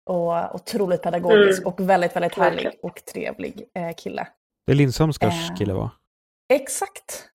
[0.09, 1.73] och otroligt pedagogisk Mm.
[1.73, 2.79] och väldigt, väldigt härlig Verkligen.
[2.83, 4.27] och trevlig eh, kille.
[4.65, 5.55] Det är Lindsamskars Eh.
[5.55, 5.91] kille va?
[6.53, 7.25] Exakt.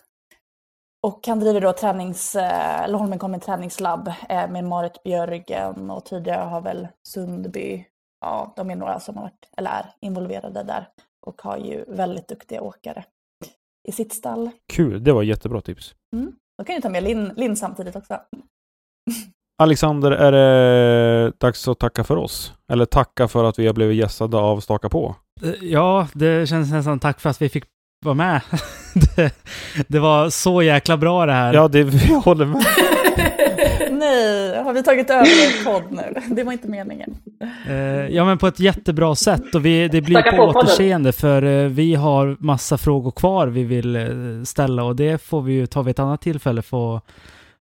[1.07, 6.43] Och han driver då tränings, eh, eller Holmenkollen träningslabb eh, med Marit Björgen och tidigare
[6.43, 7.87] har väl Sundby,
[8.25, 10.89] ja de är några som har varit, eller är involverade där
[11.27, 13.05] och har ju väldigt duktiga åkare
[13.89, 14.51] i sitt stall.
[14.73, 15.95] Kul, det var jättebra tips.
[16.17, 16.33] Mm.
[16.59, 18.21] Då kan ju ta med Linn, Linn samtidigt också.
[19.63, 22.53] Alexander, är det dags att tacka för oss?
[22.73, 25.17] Eller tacka för att vi har blivit gästade av Staka på?
[25.43, 27.65] Eh, Ja, det känns nästan tack för att vi fick
[28.05, 28.41] vara med.
[29.17, 29.35] det,
[29.89, 31.55] det var så jäkla bra det här.
[31.55, 32.65] Ja, det, jag håller med.
[33.91, 36.35] Nej, har vi tagit över er podd nu?
[36.35, 37.15] Det var inte meningen.
[37.69, 41.13] Eh, ja, men på ett jättebra sätt och vi, det blir Tacka på på återseende
[41.13, 45.53] för eh, vi har massa frågor kvar vi vill eh, ställa och det får vi
[45.53, 47.03] ju ta vid ett annat tillfälle för att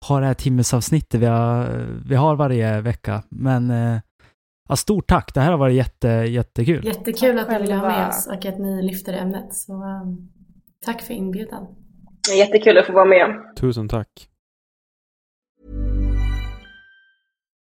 [0.08, 3.22] ha det här timmesavsnittet vi har, vi har varje vecka.
[3.28, 3.72] Men
[4.68, 5.34] Ja, stort tack.
[5.34, 6.86] Det här har varit jätte, jättekul.
[6.86, 9.54] Jättekul att ni ville ha med oss och att ni lyfter ämnet.
[9.54, 10.28] Så um,
[10.84, 11.66] tack för inbjudan.
[12.38, 13.56] Jättekul att få vara med.
[13.56, 14.08] Tusen tack.